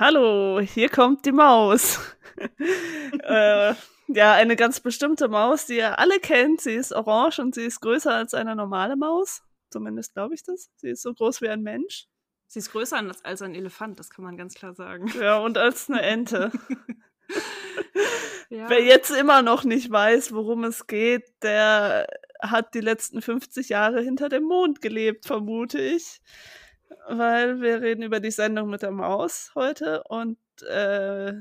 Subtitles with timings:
[0.00, 2.00] Hallo, hier kommt die Maus.
[3.22, 3.74] äh,
[4.08, 6.62] ja, eine ganz bestimmte Maus, die ihr alle kennt.
[6.62, 9.42] Sie ist orange und sie ist größer als eine normale Maus.
[9.68, 10.70] Zumindest glaube ich das.
[10.76, 12.06] Sie ist so groß wie ein Mensch.
[12.46, 15.12] Sie ist größer als, als ein Elefant, das kann man ganz klar sagen.
[15.20, 16.50] Ja, und als eine Ente.
[18.48, 18.70] ja.
[18.70, 22.06] Wer jetzt immer noch nicht weiß, worum es geht, der
[22.40, 26.22] hat die letzten 50 Jahre hinter dem Mond gelebt, vermute ich
[27.08, 30.38] weil wir reden über die Sendung mit der Maus heute und
[30.68, 31.34] äh,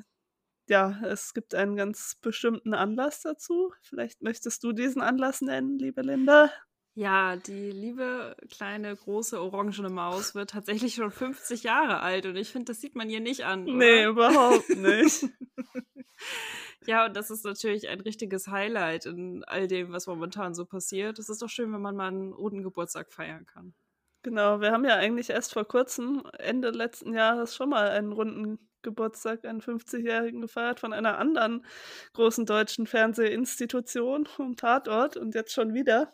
[0.68, 3.74] ja, es gibt einen ganz bestimmten Anlass dazu.
[3.82, 6.52] Vielleicht möchtest du diesen Anlass nennen, liebe Linda.
[6.94, 12.52] Ja, die liebe kleine große orangene Maus wird tatsächlich schon 50 Jahre alt und ich
[12.52, 13.64] finde, das sieht man ihr nicht an.
[13.64, 13.74] Oder?
[13.74, 15.26] Nee, überhaupt nicht.
[16.86, 21.20] ja, und das ist natürlich ein richtiges Highlight in all dem, was momentan so passiert.
[21.20, 23.74] Es ist doch schön, wenn man mal einen runden Geburtstag feiern kann.
[24.22, 28.60] Genau, wir haben ja eigentlich erst vor kurzem, Ende letzten Jahres, schon mal einen runden
[28.82, 31.66] Geburtstag, einen 50-Jährigen gefeiert von einer anderen
[32.14, 36.14] großen deutschen Fernsehinstitution vom Tatort und jetzt schon wieder.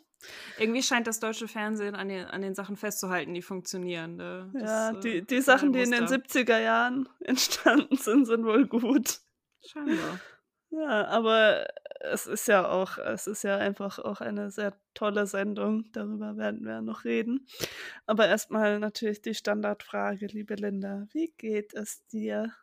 [0.57, 4.15] Irgendwie scheint das deutsche Fernsehen an den, an den Sachen festzuhalten, die funktionieren.
[4.15, 4.49] Ne?
[4.53, 8.67] Das, ja, die, äh, die Sachen, die in den 70er Jahren entstanden sind, sind wohl
[8.67, 9.19] gut.
[9.61, 10.19] Scheinbar.
[10.71, 11.67] Ja, aber
[12.11, 15.91] es ist ja auch, es ist ja einfach auch eine sehr tolle Sendung.
[15.91, 17.47] Darüber werden wir noch reden.
[18.05, 21.07] Aber erstmal natürlich die Standardfrage, liebe Linda.
[21.11, 22.53] Wie geht es dir?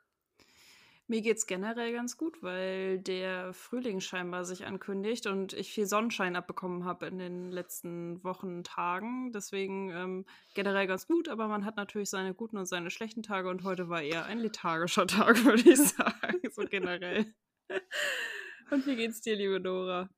[1.09, 5.85] Mir geht es generell ganz gut, weil der Frühling scheinbar sich ankündigt und ich viel
[5.85, 9.31] Sonnenschein abbekommen habe in den letzten Wochen, Tagen.
[9.33, 13.51] Deswegen ähm, generell ganz gut, aber man hat natürlich seine guten und seine schlechten Tage
[13.51, 17.35] und heute war eher ein lethargischer Tag, würde ich sagen, so generell.
[18.71, 20.09] Und wie geht's dir, liebe Dora?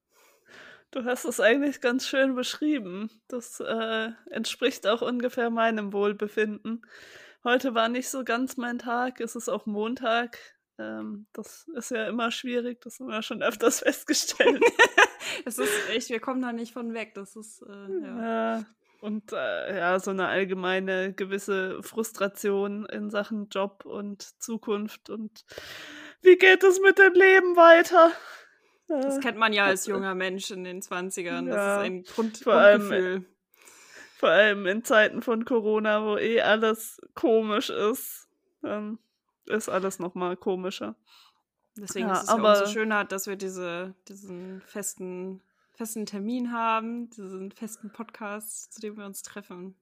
[0.91, 3.11] Du hast es eigentlich ganz schön beschrieben.
[3.27, 6.83] Das äh, entspricht auch ungefähr meinem Wohlbefinden.
[7.43, 10.39] Heute war nicht so ganz mein Tag, es ist auch Montag.
[10.79, 14.63] Ähm, das ist ja immer schwierig, das haben wir schon öfters festgestellt.
[15.45, 17.13] es ist echt, wir kommen da nicht von weg.
[17.15, 18.23] Das ist, äh, ja.
[18.23, 18.67] ja.
[19.01, 25.45] Und äh, ja, so eine allgemeine gewisse Frustration in Sachen Job und Zukunft und
[26.23, 28.11] wie geht es mit dem Leben weiter?
[29.03, 31.47] Das kennt man ja als junger Mensch in den 20ern.
[31.47, 33.27] Das ja, ist ein Grund vor allem,
[34.17, 38.29] vor allem in Zeiten von Corona, wo eh alles komisch ist,
[38.63, 38.99] dann
[39.47, 40.95] ist alles nochmal komischer.
[41.77, 45.41] Deswegen ja, ist es aber, ja umso schöner, dass wir diese, diesen festen,
[45.73, 49.75] festen Termin haben, diesen festen Podcast, zu dem wir uns treffen.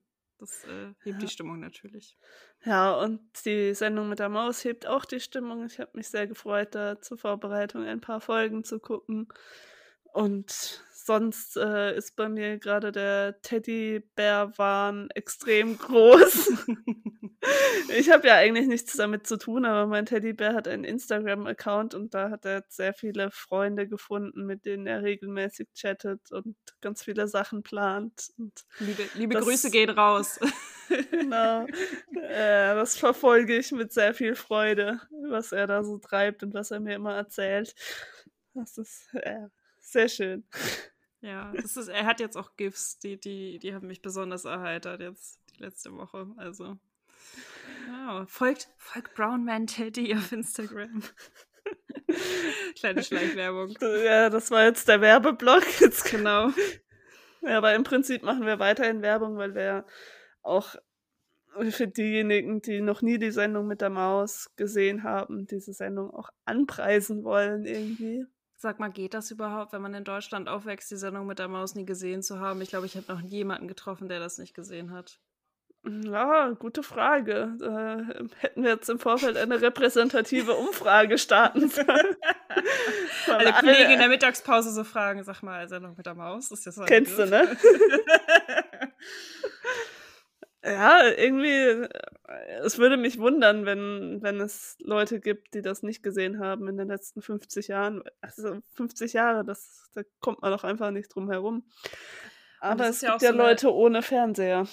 [0.43, 1.17] Das äh, hebt ja.
[1.19, 2.17] die Stimmung natürlich.
[2.65, 5.65] Ja, und die Sendung mit der Maus hebt auch die Stimmung.
[5.65, 9.29] Ich habe mich sehr gefreut, da zur Vorbereitung ein paar Folgen zu gucken.
[10.11, 16.65] Und sonst äh, ist bei mir gerade der Teddybär-Wahn extrem groß.
[17.97, 22.13] ich habe ja eigentlich nichts damit zu tun, aber mein Teddybär hat einen Instagram-Account und
[22.13, 27.27] da hat er sehr viele Freunde gefunden, mit denen er regelmäßig chattet und ganz viele
[27.27, 28.31] Sachen plant.
[28.37, 30.39] Und liebe, liebe das, Grüße gehen raus.
[31.11, 31.65] genau.
[32.21, 36.71] Äh, das verfolge ich mit sehr viel Freude, was er da so treibt und was
[36.71, 37.75] er mir immer erzählt.
[38.53, 39.47] Das ist äh,
[39.79, 40.45] sehr schön.
[41.21, 44.99] Ja, das ist, er hat jetzt auch GIFs, die, die, die haben mich besonders erheitert
[44.99, 46.27] jetzt die letzte Woche.
[46.35, 46.77] Also,
[47.87, 51.03] ja, folgt, folgt Brownman Teddy auf Instagram.
[52.75, 53.75] Kleine Schleichwerbung.
[54.03, 55.63] Ja, das war jetzt der Werbeblock.
[55.79, 56.49] Jetzt genau.
[57.41, 59.85] Ja, aber im Prinzip machen wir weiterhin Werbung, weil wir
[60.41, 60.75] auch
[61.69, 66.29] für diejenigen, die noch nie die Sendung mit der Maus gesehen haben, diese Sendung auch
[66.45, 68.25] anpreisen wollen irgendwie.
[68.55, 71.75] Sag mal, geht das überhaupt, wenn man in Deutschland aufwächst, die Sendung mit der Maus
[71.75, 72.61] nie gesehen zu haben?
[72.61, 75.19] Ich glaube, ich habe noch jemanden getroffen, der das nicht gesehen hat.
[75.85, 77.57] Ja, gute Frage.
[77.61, 81.87] Äh, hätten wir jetzt im Vorfeld eine repräsentative Umfrage starten sollen.
[83.27, 86.79] Alle Kollegen in der Mittagspause so fragen, sag mal, Sendung mit der Maus, ist das
[86.85, 87.57] Kennst du, ne?
[90.65, 91.89] Ja, irgendwie, äh,
[92.63, 96.77] es würde mich wundern, wenn, wenn es Leute gibt, die das nicht gesehen haben in
[96.77, 98.01] den letzten 50 Jahren.
[98.21, 101.65] Also 50 Jahre, das, da kommt man doch einfach nicht drum herum.
[102.61, 104.65] Aber es ja gibt ja so Leute ohne Fernseher.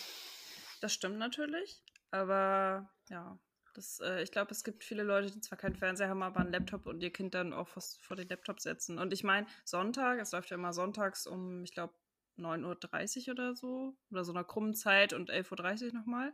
[0.80, 3.38] Das stimmt natürlich, aber ja,
[3.74, 6.52] das, äh, ich glaube, es gibt viele Leute, die zwar keinen Fernseher haben, aber einen
[6.52, 8.98] Laptop und ihr Kind dann auch vor den Laptop setzen.
[8.98, 11.94] Und ich meine, Sonntag, es läuft ja immer sonntags um, ich glaube,
[12.38, 13.94] 9.30 Uhr oder so.
[14.10, 16.32] Oder so einer krummen Zeit und 11.30 Uhr nochmal.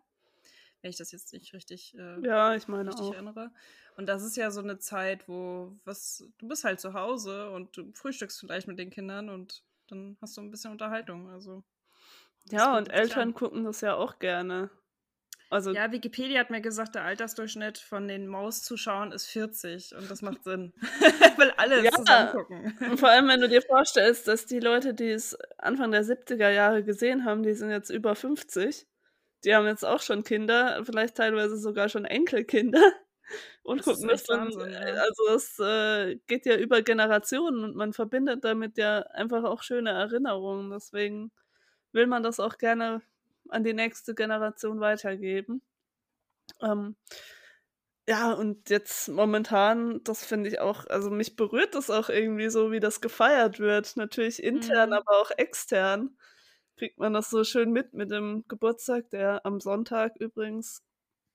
[0.81, 3.15] Wenn ich das jetzt nicht richtig, äh, ja, ich meine richtig auch.
[3.15, 3.51] erinnere.
[3.97, 7.77] Und das ist ja so eine Zeit, wo was, du bist halt zu Hause und
[7.77, 11.29] du frühstückst vielleicht mit den Kindern und dann hast du ein bisschen Unterhaltung.
[11.31, 11.65] Also.
[12.51, 14.71] Ja, und Eltern gucken das ja auch gerne.
[15.49, 20.21] Also, ja, Wikipedia hat mir gesagt, der Altersdurchschnitt von den Maus-Zuschauern ist 40 und das
[20.21, 20.73] macht Sinn.
[21.37, 22.79] Weil alle ja, zusammen gucken.
[22.91, 26.51] Und vor allem, wenn du dir vorstellst, dass die Leute, die es Anfang der 70er
[26.51, 28.87] Jahre gesehen haben, die sind jetzt über 50.
[29.45, 32.83] Die haben jetzt auch schon Kinder, vielleicht teilweise sogar schon Enkelkinder
[33.63, 34.47] und das gucken das dann.
[34.47, 34.81] Wahnsinn, ja.
[34.81, 39.91] Also es äh, geht ja über Generationen und man verbindet damit ja einfach auch schöne
[39.91, 40.71] Erinnerungen.
[40.71, 41.31] Deswegen
[41.97, 43.03] will man das auch gerne
[43.49, 45.63] an die nächste Generation weitergeben.
[46.63, 46.95] Ähm,
[48.09, 52.71] ja, und jetzt momentan, das finde ich auch, also mich berührt das auch irgendwie so,
[52.71, 53.97] wie das gefeiert wird.
[53.97, 54.95] Natürlich intern, mhm.
[54.95, 56.17] aber auch extern
[56.77, 60.85] kriegt man das so schön mit mit dem Geburtstag, der am Sonntag übrigens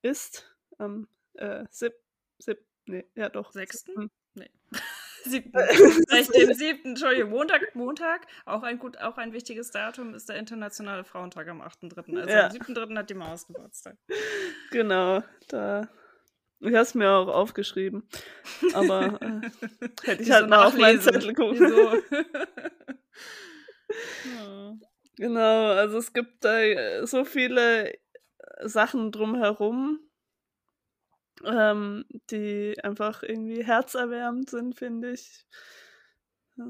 [0.02, 0.56] ist.
[0.78, 1.94] Am äh, sieb,
[2.38, 3.52] sieb, nee, ja doch.
[3.52, 4.12] Sechsten?
[4.36, 4.50] Nee.
[5.24, 5.60] Siebten.
[6.08, 10.38] Vielleicht den siebten, Entschuldigung, Montag, Montag, auch ein gut, auch ein wichtiges Datum ist der
[10.38, 12.20] Internationale Frauentag am 8.3.
[12.20, 12.48] Also ja.
[12.48, 12.98] am 7.3.
[12.98, 13.98] hat die Maus Geburtstag.
[14.72, 15.88] Genau, da.
[16.60, 18.08] Ich habe es mir auch aufgeschrieben.
[18.74, 19.42] Aber äh,
[20.04, 21.60] hätte ich halt mal auf meinen Zettel gucken.
[21.60, 21.96] Wieso?
[24.36, 24.76] ja.
[25.18, 27.94] Genau, also es gibt da so viele
[28.64, 30.00] Sachen drumherum,
[31.46, 35.46] ähm, die einfach irgendwie herzerwärmend sind, finde ich.
[36.56, 36.66] Ja,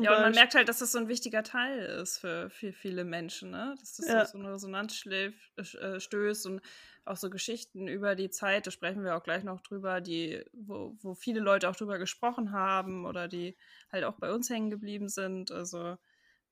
[0.00, 3.04] ja und man merkt halt, dass das so ein wichtiger Teil ist für, für viele
[3.04, 3.74] Menschen, ne?
[3.78, 4.24] Dass das ja.
[4.24, 6.60] so eine Resonanz äh, stößt und
[7.04, 10.96] auch so Geschichten über die Zeit, da sprechen wir auch gleich noch drüber, die, wo,
[11.00, 13.56] wo viele Leute auch drüber gesprochen haben oder die
[13.92, 15.52] halt auch bei uns hängen geblieben sind.
[15.52, 15.96] Also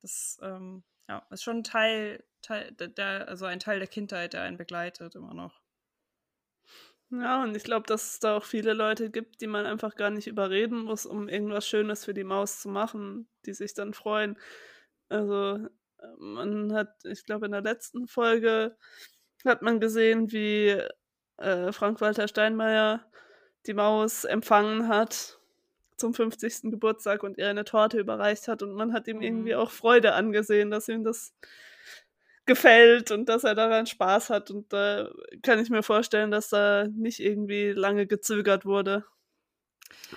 [0.00, 4.42] das ähm, ja, ist schon ein Teil, Teil der, also ein Teil der Kindheit, der
[4.42, 5.63] einen begleitet immer noch.
[7.10, 10.10] Ja, und ich glaube, dass es da auch viele Leute gibt, die man einfach gar
[10.10, 14.36] nicht überreden muss, um irgendwas Schönes für die Maus zu machen, die sich dann freuen.
[15.08, 15.68] Also
[16.18, 18.76] man hat, ich glaube, in der letzten Folge
[19.44, 20.80] hat man gesehen, wie
[21.36, 23.04] äh, Frank-Walter Steinmeier
[23.66, 25.38] die Maus empfangen hat
[25.96, 26.70] zum 50.
[26.70, 29.22] Geburtstag und ihr eine Torte überreicht hat und man hat ihm mhm.
[29.22, 31.34] irgendwie auch Freude angesehen, dass ihm das
[32.46, 34.50] gefällt und dass er daran Spaß hat.
[34.50, 35.11] Und da
[35.43, 39.05] kann ich mir vorstellen, dass da nicht irgendwie lange gezögert wurde.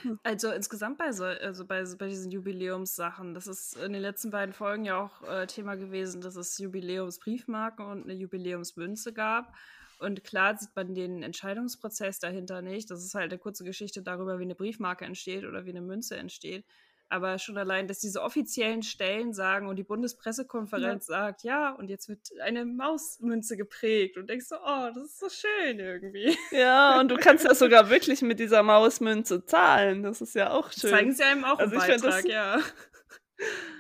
[0.02, 0.20] Hm.
[0.24, 4.54] Also insgesamt bei so, also bei, bei diesen Jubiläumssachen, das ist in den letzten beiden
[4.54, 9.54] Folgen ja auch äh, Thema gewesen, dass es Jubiläumsbriefmarken und eine Jubiläumsmünze gab.
[10.00, 12.92] Und klar sieht man den Entscheidungsprozess dahinter nicht.
[12.92, 16.18] Das ist halt eine kurze Geschichte darüber, wie eine Briefmarke entsteht oder wie eine Münze
[16.18, 16.66] entsteht.
[17.10, 21.16] Aber schon allein, dass diese offiziellen Stellen sagen und die Bundespressekonferenz ja.
[21.16, 25.30] sagt, ja, und jetzt wird eine Mausmünze geprägt und denkst so, oh, das ist so
[25.30, 26.38] schön irgendwie.
[26.52, 30.04] Ja, und du kannst ja sogar wirklich mit dieser Mausmünze zahlen.
[30.04, 30.90] Das ist ja auch schön.
[30.90, 32.60] Zeigen sie einem auch also im Beitrag, das, ja.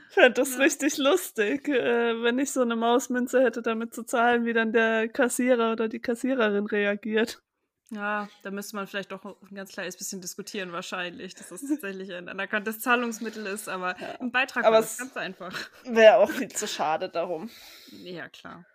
[0.10, 0.64] Ich fände das ja.
[0.64, 5.10] richtig lustig, äh, wenn ich so eine Mausmünze hätte, damit zu zahlen, wie dann der
[5.10, 7.42] Kassierer oder die Kassiererin reagiert.
[7.90, 12.14] Ja, da müsste man vielleicht doch ein ganz kleines bisschen diskutieren, wahrscheinlich, dass das tatsächlich
[12.14, 14.12] ein anerkanntes Zahlungsmittel ist, aber ja.
[14.20, 15.58] im Beitrag aber das ganz einfach.
[15.86, 17.50] Wäre auch viel zu schade darum.
[17.92, 18.66] Ja, klar.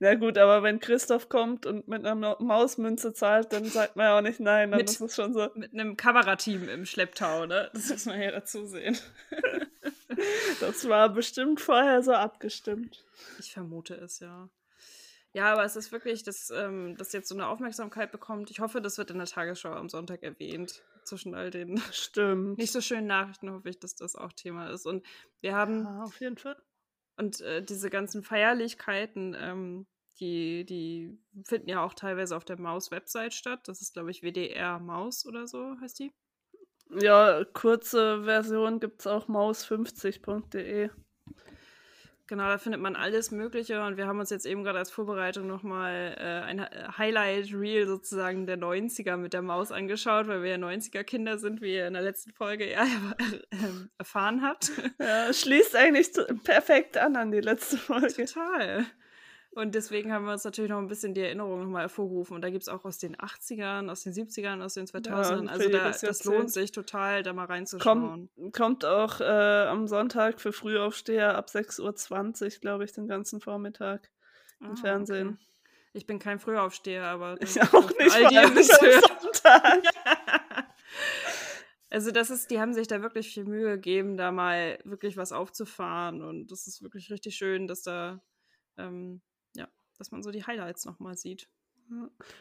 [0.00, 4.18] Na gut, aber wenn Christoph kommt und mit einer Mausmünze zahlt, dann sagt man ja
[4.18, 5.48] auch nicht nein, dann mit, ist es schon so.
[5.54, 7.70] Mit einem Kamerateam im Schlepptau, ne?
[7.72, 8.98] Das muss man ja dazu sehen.
[10.60, 13.04] das war bestimmt vorher so abgestimmt.
[13.38, 14.48] Ich vermute es, ja.
[15.34, 18.52] Ja, aber es ist wirklich, dass ähm, das jetzt so eine Aufmerksamkeit bekommt.
[18.52, 20.84] Ich hoffe, das wird in der Tagesschau am Sonntag erwähnt.
[21.04, 22.56] Zwischen all den Stimmt.
[22.56, 24.86] nicht so schönen Nachrichten hoffe ich, dass das auch Thema ist.
[24.86, 25.04] Und
[25.40, 25.82] wir haben.
[25.82, 26.56] Ja, auf jeden Fall.
[27.16, 29.86] Und äh, diese ganzen Feierlichkeiten, ähm,
[30.20, 33.66] die, die finden ja auch teilweise auf der Maus-Website statt.
[33.66, 36.12] Das ist, glaube ich, WDR Maus oder so heißt die.
[36.90, 40.90] Ja, kurze Version gibt es auch maus50.de.
[42.26, 45.46] Genau, da findet man alles Mögliche und wir haben uns jetzt eben gerade als Vorbereitung
[45.46, 46.66] nochmal äh, ein
[46.96, 51.86] Highlight-Reel sozusagen der 90er mit der Maus angeschaut, weil wir ja 90er-Kinder sind, wie ihr
[51.86, 52.84] in der letzten Folge ja
[53.18, 53.56] äh,
[53.98, 54.72] erfahren habt.
[54.98, 56.12] Ja, schließt eigentlich
[56.44, 58.24] perfekt an an die letzte Folge.
[58.24, 58.86] Total.
[59.54, 62.34] Und deswegen haben wir uns natürlich noch ein bisschen die Erinnerung nochmal hervorgerufen.
[62.34, 65.44] Und da gibt es auch aus den 80ern, aus den 70ern, aus den 2000ern.
[65.44, 68.28] Ja, also da, das lohnt sich total, da mal reinzuschauen.
[68.34, 69.24] Komm, kommt auch äh,
[69.66, 74.10] am Sonntag für Frühaufsteher ab 6.20 Uhr, glaube ich, den ganzen Vormittag
[74.60, 75.28] im ah, Fernsehen.
[75.28, 75.38] Okay.
[75.92, 79.82] Ich bin kein Frühaufsteher, aber ich auch nicht, all die nicht Sonntag.
[81.90, 85.30] Also das ist, die haben sich da wirklich viel Mühe gegeben, da mal wirklich was
[85.30, 88.20] aufzufahren und das ist wirklich richtig schön, dass da
[88.76, 89.22] ähm,
[89.98, 91.48] dass man so die Highlights nochmal sieht.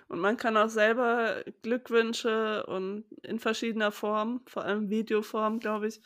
[0.07, 6.01] Und man kann auch selber Glückwünsche und in verschiedener Form, vor allem Videoform, glaube ich,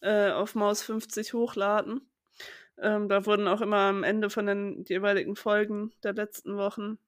[0.00, 2.00] äh, auf Maus 50 hochladen.
[2.78, 6.98] Ähm, da wurden auch immer am Ende von den jeweiligen Folgen der letzten Wochen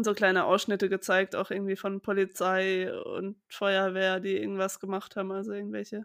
[0.00, 5.52] so kleine Ausschnitte gezeigt, auch irgendwie von Polizei und Feuerwehr, die irgendwas gemacht haben, also
[5.52, 6.04] irgendwelche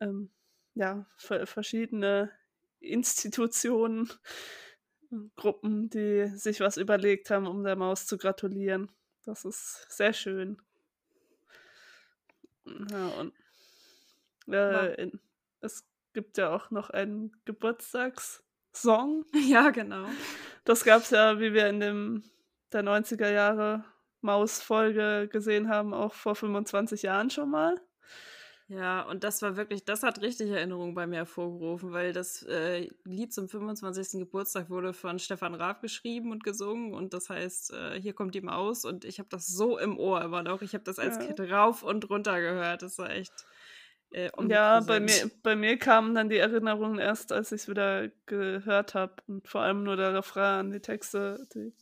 [0.00, 0.30] ähm,
[0.74, 2.30] ja, verschiedene
[2.80, 4.10] Institutionen,
[5.36, 8.90] Gruppen, die sich was überlegt haben, um der Maus zu gratulieren.
[9.24, 10.58] Das ist sehr schön.
[12.64, 13.32] Ja, und
[14.48, 15.20] äh, in,
[15.60, 19.24] es gibt ja auch noch einen Geburtstagssong.
[19.48, 20.06] Ja, genau.
[20.64, 22.24] Das gab es ja, wie wir in dem
[22.72, 23.84] der 90er Jahre
[24.20, 27.80] Maus-Folge gesehen haben, auch vor 25 Jahren schon mal.
[28.68, 32.88] Ja, und das war wirklich, das hat richtig Erinnerungen bei mir hervorgerufen, weil das äh,
[33.04, 34.18] Lied zum 25.
[34.18, 38.40] Geburtstag wurde von Stefan Raab geschrieben und gesungen und das heißt, äh, hier kommt die
[38.40, 40.62] Maus und ich habe das so im Ohr immer noch.
[40.62, 41.26] Ich habe das als ja.
[41.26, 42.82] Kind rauf und runter gehört.
[42.82, 43.32] Das war echt.
[44.10, 48.08] Äh, ja, bei mir, bei mir kamen dann die Erinnerungen erst, als ich es wieder
[48.26, 51.72] gehört habe und vor allem nur der Refrain die Texte, die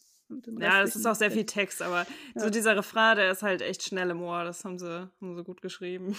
[0.59, 2.43] ja, das ist auch sehr viel Text, aber ja.
[2.43, 4.43] so dieser Refrain, der ist halt echt schnell im Ohr.
[4.45, 6.17] Das haben sie, haben sie gut geschrieben.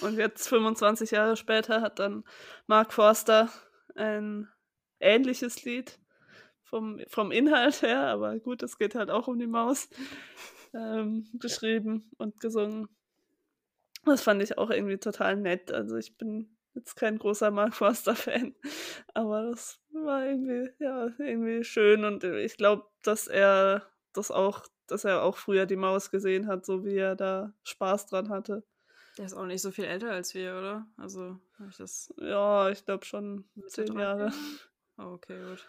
[0.00, 2.24] Und jetzt 25 Jahre später hat dann
[2.66, 3.48] Mark Forster
[3.94, 4.48] ein
[4.98, 6.00] ähnliches Lied
[6.64, 9.88] vom, vom Inhalt her, aber gut, es geht halt auch um die Maus,
[10.74, 12.88] ähm, geschrieben und gesungen.
[14.04, 15.70] Das fand ich auch irgendwie total nett.
[15.70, 18.54] Also ich bin jetzt kein großer Mark Forster-Fan,
[19.14, 25.04] aber das war irgendwie, ja, irgendwie schön und ich glaube, dass er das auch, dass
[25.04, 28.64] er auch früher die Maus gesehen hat, so wie er da Spaß dran hatte.
[29.18, 30.86] Der ist auch nicht so viel älter als wir, oder?
[30.96, 32.12] Also, habe ich das.
[32.18, 34.32] Ja, ich glaube schon zehn Jahre.
[34.96, 35.66] Oh, okay, gut.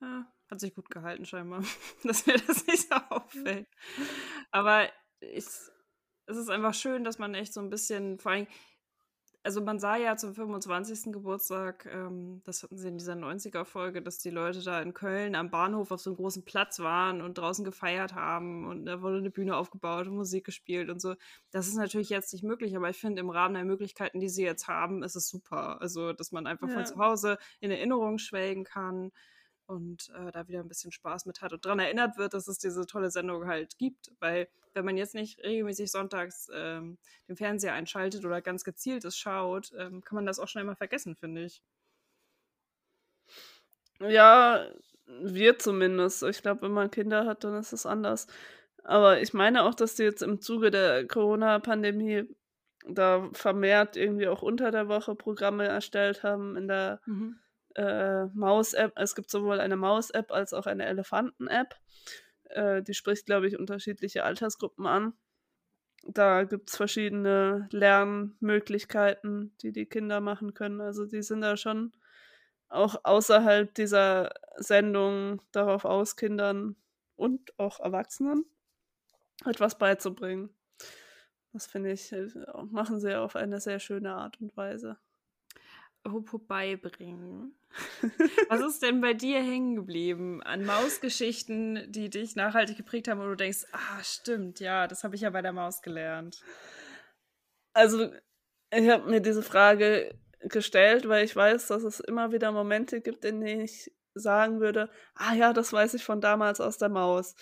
[0.00, 1.62] Ja, hat sich gut gehalten, scheinbar,
[2.04, 3.68] dass mir das nicht so auffällt.
[4.50, 4.88] Aber
[5.20, 5.46] ich,
[6.26, 8.46] es ist einfach schön, dass man echt so ein bisschen, vor allem,
[9.46, 11.12] also man sah ja zum 25.
[11.12, 15.50] Geburtstag, ähm, das hatten sie in dieser 90er-Folge, dass die Leute da in Köln am
[15.50, 19.30] Bahnhof auf so einem großen Platz waren und draußen gefeiert haben und da wurde eine
[19.30, 21.14] Bühne aufgebaut und Musik gespielt und so.
[21.52, 24.42] Das ist natürlich jetzt nicht möglich, aber ich finde, im Rahmen der Möglichkeiten, die sie
[24.42, 25.80] jetzt haben, ist es super.
[25.80, 26.74] Also, dass man einfach ja.
[26.74, 29.12] von zu Hause in Erinnerung schwelgen kann
[29.66, 32.58] und äh, da wieder ein bisschen Spaß mit hat und daran erinnert wird, dass es
[32.58, 34.12] diese tolle Sendung halt gibt.
[34.20, 39.16] Weil wenn man jetzt nicht regelmäßig sonntags ähm, den Fernseher einschaltet oder ganz gezielt es
[39.16, 41.62] schaut, ähm, kann man das auch schnell mal vergessen, finde ich.
[44.00, 44.68] Ja,
[45.06, 46.22] wir zumindest.
[46.22, 48.26] Ich glaube, wenn man Kinder hat, dann ist es anders.
[48.84, 52.24] Aber ich meine auch, dass die jetzt im Zuge der Corona-Pandemie
[52.88, 57.40] da vermehrt irgendwie auch unter der Woche Programme erstellt haben in der mhm
[57.76, 58.92] äh, Maus-App.
[58.96, 61.74] Es gibt sowohl eine Maus-App als auch eine Elefanten-App.
[62.44, 65.12] Äh, die spricht, glaube ich, unterschiedliche Altersgruppen an.
[66.08, 70.80] Da gibt es verschiedene Lernmöglichkeiten, die die Kinder machen können.
[70.80, 71.92] Also die sind da schon
[72.68, 76.76] auch außerhalb dieser Sendung darauf aus, Kindern
[77.16, 78.44] und auch Erwachsenen
[79.44, 80.50] etwas beizubringen.
[81.52, 82.28] Das finde ich, äh,
[82.70, 84.98] machen sie auf eine sehr schöne Art und Weise.
[86.06, 87.58] Apropos beibringen.
[88.48, 93.26] Was ist denn bei dir hängen geblieben an Mausgeschichten, die dich nachhaltig geprägt haben, wo
[93.26, 96.40] du denkst, ah, stimmt, ja, das habe ich ja bei der Maus gelernt?
[97.72, 98.10] Also,
[98.70, 103.24] ich habe mir diese Frage gestellt, weil ich weiß, dass es immer wieder Momente gibt,
[103.24, 107.34] in denen ich sagen würde, ah ja, das weiß ich von damals aus der Maus.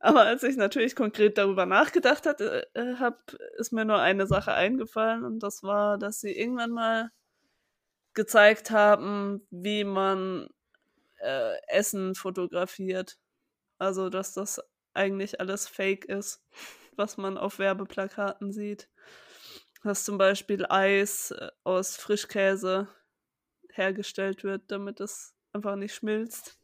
[0.00, 4.52] Aber als ich natürlich konkret darüber nachgedacht habe, äh, hab, ist mir nur eine Sache
[4.52, 7.10] eingefallen und das war, dass sie irgendwann mal
[8.16, 10.48] gezeigt haben, wie man
[11.20, 13.18] äh, Essen fotografiert.
[13.78, 14.60] Also, dass das
[14.94, 16.42] eigentlich alles fake ist,
[16.96, 18.88] was man auf Werbeplakaten sieht.
[19.84, 22.88] Dass zum Beispiel Eis äh, aus Frischkäse
[23.70, 26.58] hergestellt wird, damit es einfach nicht schmilzt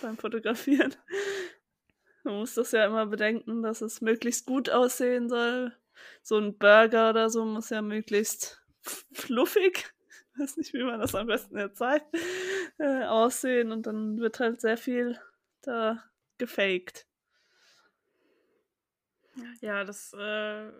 [0.00, 0.94] beim Fotografieren.
[2.24, 5.76] Man muss das ja immer bedenken, dass es möglichst gut aussehen soll.
[6.22, 8.62] So ein Burger oder so muss ja möglichst
[9.12, 9.92] fluffig
[10.38, 12.06] weiß nicht, wie man das am besten jetzt zeigt,
[12.78, 15.18] äh, aussehen und dann wird halt sehr viel
[15.62, 16.02] da
[16.38, 17.06] gefaked.
[19.60, 20.70] Ja, das äh,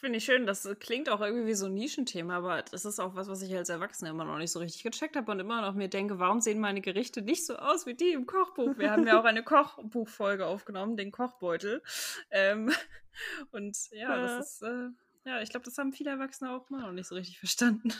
[0.00, 0.46] finde ich schön.
[0.46, 3.54] Das klingt auch irgendwie wie so ein Nischenthema, aber das ist auch was, was ich
[3.54, 6.40] als Erwachsene immer noch nicht so richtig gecheckt habe und immer noch mir denke, warum
[6.40, 8.76] sehen meine Gerichte nicht so aus wie die im Kochbuch?
[8.78, 11.82] Wir haben ja auch eine Kochbuchfolge aufgenommen, den Kochbeutel.
[12.30, 12.72] Ähm,
[13.50, 14.88] und ja, das ist, äh,
[15.24, 17.92] ja, ich glaube, das haben viele Erwachsene auch immer noch nicht so richtig verstanden.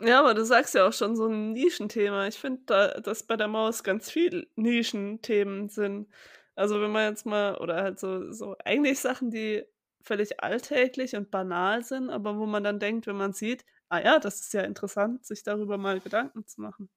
[0.00, 2.28] Ja, aber du sagst ja auch schon so ein Nischenthema.
[2.28, 6.08] Ich finde, da, dass bei der Maus ganz viele Nischenthemen sind.
[6.54, 9.64] Also wenn man jetzt mal, oder halt so, so eigentlich Sachen, die
[10.02, 14.18] völlig alltäglich und banal sind, aber wo man dann denkt, wenn man sieht, ah ja,
[14.20, 16.88] das ist ja interessant, sich darüber mal Gedanken zu machen.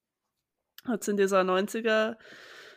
[0.87, 2.17] Jetzt in dieser 90er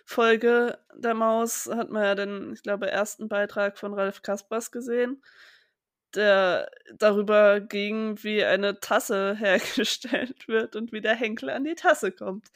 [0.06, 5.22] Folge der Maus hat man ja den, ich glaube, ersten Beitrag von Ralf Kaspers gesehen,
[6.16, 12.12] der darüber ging, wie eine Tasse hergestellt wird und wie der Henkel an die Tasse
[12.12, 12.49] kommt.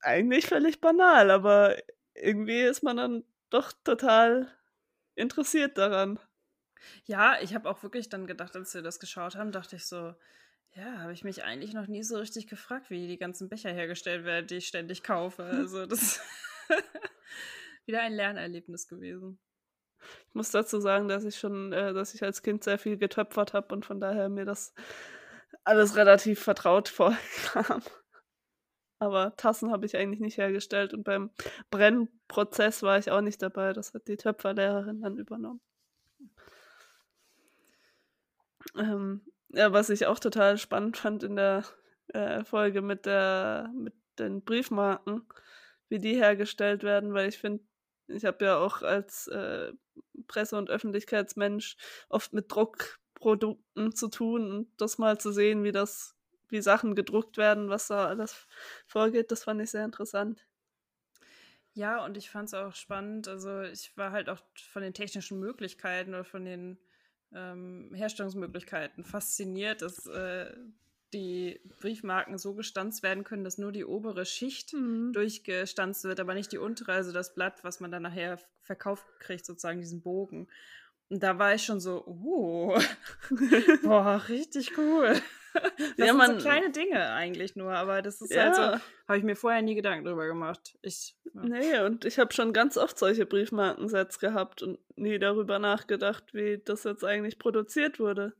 [0.00, 1.76] Eigentlich völlig banal, aber
[2.14, 4.52] irgendwie ist man dann doch total
[5.14, 6.18] interessiert daran.
[7.04, 10.14] Ja, ich habe auch wirklich dann gedacht, als wir das geschaut haben, dachte ich so,
[10.76, 14.24] ja, habe ich mich eigentlich noch nie so richtig gefragt, wie die ganzen Becher hergestellt
[14.24, 15.42] werden, die ich ständig kaufe.
[15.66, 16.02] Also das
[16.68, 19.38] ist wieder ein Lernerlebnis gewesen.
[20.28, 23.52] Ich muss dazu sagen, dass ich schon, äh, dass ich als Kind sehr viel getöpfert
[23.52, 24.74] habe und von daher mir das
[25.64, 27.82] alles relativ vertraut vorkam.
[28.98, 31.30] Aber Tassen habe ich eigentlich nicht hergestellt und beim
[31.70, 33.72] Brennprozess war ich auch nicht dabei.
[33.72, 35.60] Das hat die Töpferlehrerin dann übernommen.
[38.76, 41.64] Ähm, ja, was ich auch total spannend fand in der
[42.08, 45.26] äh, Folge mit der mit den Briefmarken,
[45.88, 47.64] wie die hergestellt werden, weil ich finde,
[48.08, 49.72] ich habe ja auch als äh,
[50.26, 51.76] Presse- und Öffentlichkeitsmensch
[52.08, 56.16] oft mit Druckprodukten zu tun und das mal zu sehen, wie das,
[56.48, 58.46] wie Sachen gedruckt werden, was da alles
[58.86, 60.46] vorgeht, das fand ich sehr interessant.
[61.74, 63.28] Ja, und ich fand es auch spannend.
[63.28, 66.78] Also ich war halt auch von den technischen Möglichkeiten oder von den
[67.34, 70.56] ähm, Herstellungsmöglichkeiten fasziniert, dass äh,
[71.12, 75.12] die Briefmarken so gestanzt werden können, dass nur die obere Schicht mhm.
[75.12, 79.46] durchgestanzt wird, aber nicht die untere, also das Blatt, was man dann nachher verkauft kriegt,
[79.46, 80.48] sozusagen diesen Bogen.
[81.08, 82.78] Und da war ich schon so, uh,
[83.84, 85.14] boah, richtig cool.
[85.54, 88.44] Das ja, sind man, so kleine Dinge eigentlich nur, aber das ist ja.
[88.44, 88.62] halt so,
[89.08, 90.76] habe ich mir vorher nie Gedanken drüber gemacht.
[90.82, 91.42] Ich, ja.
[91.44, 96.58] Nee, und ich habe schon ganz oft solche Briefmarkensets gehabt und nie darüber nachgedacht, wie
[96.58, 98.34] das jetzt eigentlich produziert wurde.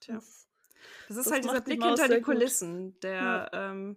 [0.00, 0.16] Tja.
[0.16, 0.48] Das,
[1.08, 3.70] das ist das halt dieser Blick hinter die Kulissen, der ja.
[3.70, 3.96] ähm,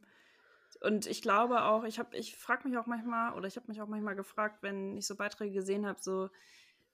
[0.82, 3.82] und ich glaube auch, ich habe, ich frage mich auch manchmal, oder ich habe mich
[3.82, 6.30] auch manchmal gefragt, wenn ich so Beiträge gesehen habe, so,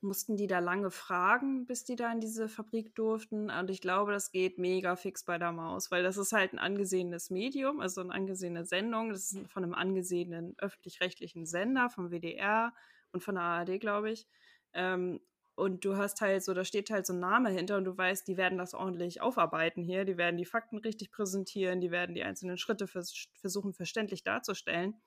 [0.02, 3.52] mussten die da lange fragen, bis die da in diese Fabrik durften.
[3.52, 6.60] Und ich glaube, das geht mega fix bei der Maus, weil das ist halt ein
[6.60, 9.10] angesehenes Medium, also eine angesehene Sendung.
[9.10, 12.74] Das ist von einem angesehenen öffentlich-rechtlichen Sender, vom WDR
[13.12, 14.28] und von der ARD, glaube ich.
[14.74, 15.22] Ähm,
[15.62, 18.28] und du hast halt so, da steht halt so ein Name hinter und du weißt,
[18.28, 22.24] die werden das ordentlich aufarbeiten hier, die werden die Fakten richtig präsentieren, die werden die
[22.24, 25.00] einzelnen Schritte vers versuchen verständlich darzustellen.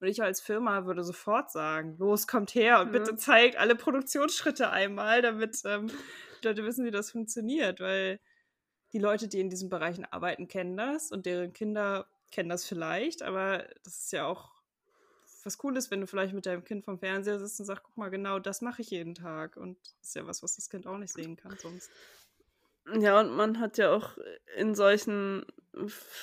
[0.00, 4.70] Und ich als Firma würde sofort sagen, los, kommt her und bitte zeigt alle Produktionsschritte
[4.70, 5.88] einmal, damit ähm,
[6.42, 7.80] die Leute wissen, wie das funktioniert.
[7.80, 8.18] Weil
[8.94, 13.22] die Leute, die in diesen Bereichen arbeiten, kennen das und deren Kinder kennen das vielleicht,
[13.22, 14.57] aber das ist ja auch
[15.44, 18.08] was Cooles, wenn du vielleicht mit deinem Kind vom Fernseher sitzt und sagst, guck mal,
[18.08, 19.56] genau das mache ich jeden Tag.
[19.56, 21.90] Und das ist ja was, was das Kind auch nicht sehen kann sonst.
[22.98, 24.16] Ja, und man hat ja auch
[24.56, 25.44] in solchen,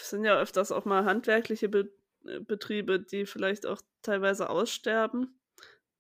[0.02, 1.90] sind ja öfters auch mal handwerkliche Be
[2.48, 5.40] Betriebe, die vielleicht auch teilweise aussterben.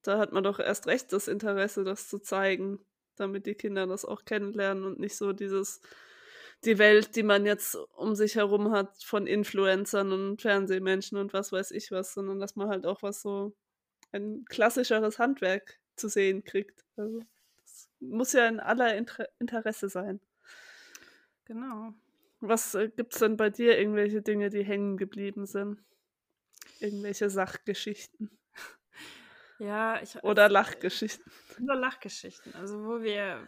[0.01, 2.79] Da hat man doch erst recht das Interesse, das zu zeigen,
[3.15, 5.81] damit die Kinder das auch kennenlernen und nicht so dieses,
[6.63, 11.51] die Welt, die man jetzt um sich herum hat von Influencern und Fernsehmenschen und was
[11.51, 13.53] weiß ich was, sondern dass man halt auch was so
[14.11, 16.85] ein klassischeres Handwerk zu sehen kriegt.
[16.95, 17.19] Also
[17.61, 20.19] das muss ja in aller Inter Interesse sein.
[21.45, 21.93] Genau.
[22.39, 25.83] Was äh, gibt es denn bei dir irgendwelche Dinge, die hängen geblieben sind?
[26.79, 28.29] Irgendwelche Sachgeschichten.
[29.57, 30.21] Ja, ich.
[30.21, 31.31] Oder Lachgeschichten.
[31.63, 32.53] Oder Lachgeschichten.
[32.55, 33.47] Also, wo wir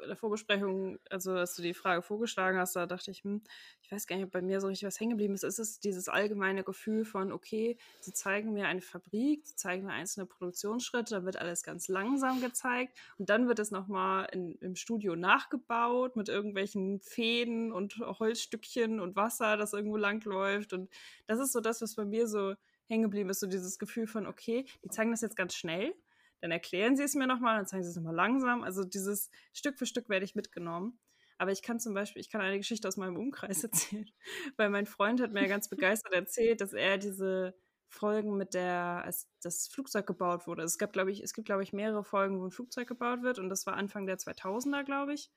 [0.00, 3.42] in der Vorbesprechung, also als du die Frage vorgeschlagen hast, da dachte ich, hm,
[3.82, 5.44] ich weiß gar nicht, ob bei mir so richtig was hängen geblieben ist.
[5.44, 9.92] Es ist dieses allgemeine Gefühl von, okay, sie zeigen mir eine Fabrik, sie zeigen mir
[9.92, 15.16] einzelne Produktionsschritte, da wird alles ganz langsam gezeigt und dann wird es nochmal im Studio
[15.16, 20.72] nachgebaut mit irgendwelchen Fäden und Holzstückchen und Wasser, das irgendwo langläuft.
[20.72, 20.90] Und
[21.26, 22.54] das ist so das, was bei mir so
[22.88, 25.94] hängen geblieben ist, so dieses Gefühl von, okay, die zeigen das jetzt ganz schnell,
[26.40, 28.62] dann erklären sie es mir nochmal, dann zeigen sie es nochmal langsam.
[28.62, 30.98] Also dieses Stück für Stück werde ich mitgenommen.
[31.38, 34.10] Aber ich kann zum Beispiel, ich kann eine Geschichte aus meinem Umkreis erzählen,
[34.56, 37.54] weil mein Freund hat mir ganz begeistert erzählt, dass er diese
[37.88, 40.62] Folgen mit der, als das Flugzeug gebaut wurde.
[40.62, 43.38] Es gab, glaube ich, es gibt, glaube ich, mehrere Folgen, wo ein Flugzeug gebaut wird
[43.38, 45.30] und das war Anfang der 2000er, glaube ich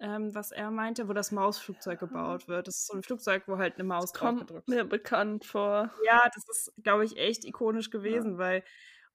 [0.00, 2.68] ähm, was er meinte, wo das Mausflugzeug gebaut wird.
[2.68, 5.92] Das ist so ein Flugzeug, wo halt eine Maus das kommt mir bekannt vor.
[6.04, 8.38] Ja, das ist, glaube ich, echt ikonisch gewesen, ja.
[8.38, 8.64] weil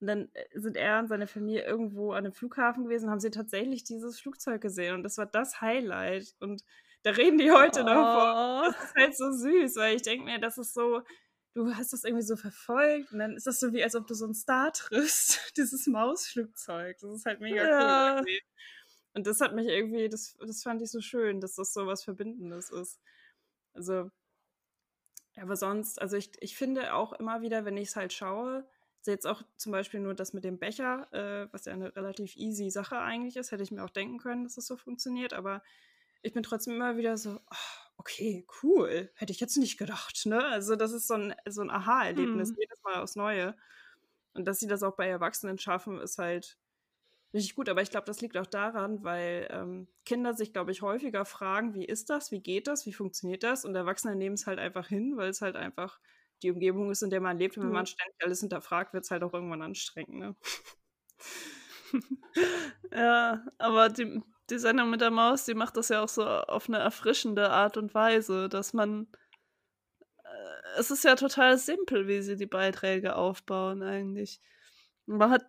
[0.03, 3.31] und dann äh, sind er und seine Familie irgendwo an einem Flughafen gewesen, haben sie
[3.31, 6.35] tatsächlich dieses Flugzeug gesehen und das war das Highlight.
[6.41, 6.65] Und
[7.03, 7.85] da reden die heute oh.
[7.85, 8.63] noch vor.
[8.65, 11.03] Das ist halt so süß, weil ich denke mir, das ist so,
[11.53, 14.13] du hast das irgendwie so verfolgt und dann ist das so wie, als ob du
[14.13, 16.97] so einen Star triffst, dieses Mausflugzeug.
[16.99, 18.19] Das ist halt mega ja.
[18.19, 18.39] cool.
[19.13, 22.03] Und das hat mich irgendwie, das, das fand ich so schön, dass das so was
[22.03, 22.99] Verbindendes ist.
[23.73, 24.11] Also,
[25.37, 28.67] aber sonst, also ich, ich finde auch immer wieder, wenn ich es halt schaue,
[29.07, 32.69] jetzt auch zum Beispiel nur das mit dem Becher, äh, was ja eine relativ easy
[32.69, 35.61] Sache eigentlich ist, hätte ich mir auch denken können, dass das so funktioniert, aber
[36.21, 40.43] ich bin trotzdem immer wieder so, oh, okay, cool, hätte ich jetzt nicht gedacht, ne?
[40.45, 42.57] Also das ist so ein, so ein Aha-Erlebnis, hm.
[42.59, 43.55] jedes Mal aufs Neue.
[44.33, 46.57] Und dass sie das auch bei Erwachsenen schaffen, ist halt
[47.33, 47.69] richtig gut.
[47.69, 51.73] Aber ich glaube, das liegt auch daran, weil ähm, Kinder sich, glaube ich, häufiger fragen,
[51.75, 53.65] wie ist das, wie geht das, wie funktioniert das?
[53.65, 55.99] Und Erwachsene nehmen es halt einfach hin, weil es halt einfach
[56.43, 57.57] die Umgebung ist, in der man lebt.
[57.57, 60.15] Und wenn man ständig alles hinterfragt, wird es halt auch irgendwann anstrengend.
[60.15, 60.35] Ne?
[62.91, 66.67] ja, aber die, die Sendung mit der Maus, die macht das ja auch so auf
[66.67, 69.07] eine erfrischende Art und Weise, dass man.
[70.23, 74.41] Äh, es ist ja total simpel, wie sie die Beiträge aufbauen, eigentlich.
[75.05, 75.45] Man hat.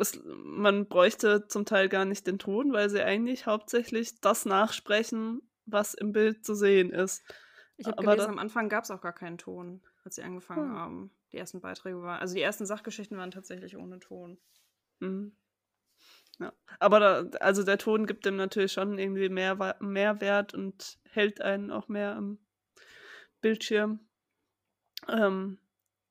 [0.00, 5.42] Es, man bräuchte zum Teil gar nicht den Ton, weil sie eigentlich hauptsächlich das nachsprechen,
[5.66, 7.24] was im Bild zu sehen ist.
[7.78, 10.70] Ich habe gelesen, da, am Anfang gab es auch gar keinen Ton, als sie angefangen
[10.70, 10.78] hm.
[10.78, 11.10] haben.
[11.32, 14.38] Die ersten Beiträge waren, also die ersten Sachgeschichten waren tatsächlich ohne Ton.
[15.00, 15.36] Mhm.
[16.38, 16.54] Ja.
[16.78, 21.70] Aber da, also der Ton gibt dem natürlich schon irgendwie mehr Mehrwert und hält einen
[21.70, 22.38] auch mehr am
[23.42, 24.00] Bildschirm.
[25.08, 25.58] Ähm,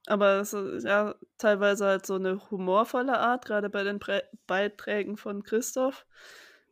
[0.06, 5.18] aber es ist ja teilweise halt so eine humorvolle Art, gerade bei den Pre Beiträgen
[5.18, 6.06] von Christoph,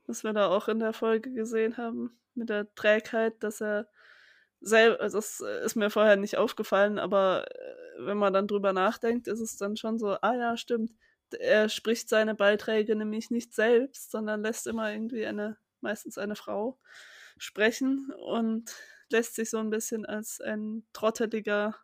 [0.06, 3.88] was wir da auch in der Folge gesehen haben, mit der Trägheit, dass er
[4.62, 9.40] also das ist mir vorher nicht aufgefallen, aber äh, wenn man dann drüber nachdenkt, ist
[9.40, 10.92] es dann schon so, ah ja, stimmt,
[11.40, 16.80] er spricht seine Beiträge nämlich nicht selbst, sondern lässt immer irgendwie eine, meistens eine Frau
[17.38, 18.74] sprechen und
[19.10, 21.76] lässt sich so ein bisschen als ein trotteliger,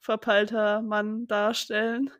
[0.00, 2.10] verpeilter Mann darstellen.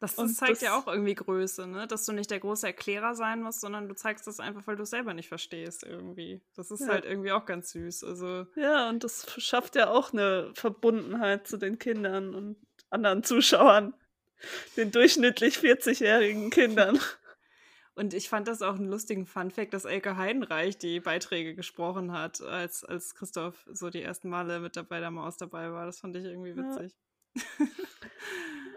[0.00, 1.86] Das, das zeigt das, ja auch irgendwie Größe, ne?
[1.86, 4.82] Dass du nicht der große Erklärer sein musst, sondern du zeigst das einfach, weil du
[4.82, 6.42] es selber nicht verstehst irgendwie.
[6.56, 6.88] Das ist ja.
[6.88, 8.04] halt irgendwie auch ganz süß.
[8.04, 12.56] Also ja, und das schafft ja auch eine Verbundenheit zu den Kindern und
[12.90, 13.94] anderen Zuschauern
[14.76, 16.98] den durchschnittlich 40-jährigen Kindern.
[17.94, 22.40] Und ich fand das auch einen lustigen Funfact, dass Elke Heidenreich die Beiträge gesprochen hat,
[22.40, 25.84] als, als Christoph so die ersten Male mit dabei der Maus dabei war.
[25.84, 26.96] Das fand ich irgendwie witzig.
[27.34, 27.66] Ja,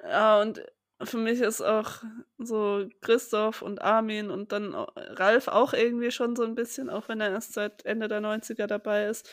[0.09, 0.61] ja und
[1.01, 2.03] für mich ist auch
[2.37, 7.21] so Christoph und Armin und dann Ralf auch irgendwie schon so ein bisschen, auch wenn
[7.21, 9.29] er erst seit Ende der 90er dabei ist.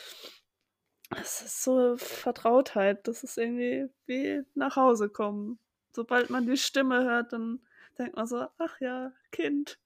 [1.21, 5.59] Es ist so Vertrautheit, das ist irgendwie wie nach Hause kommen
[5.93, 7.59] sobald man die Stimme hört, dann
[7.97, 9.79] denkt man so, ach ja, Kind.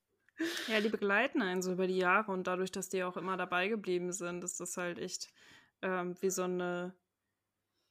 [0.67, 3.67] Ja, die begleiten einen so über die Jahre und dadurch, dass die auch immer dabei
[3.67, 5.29] geblieben sind, ist das halt echt
[5.81, 6.93] ähm, wie so eine,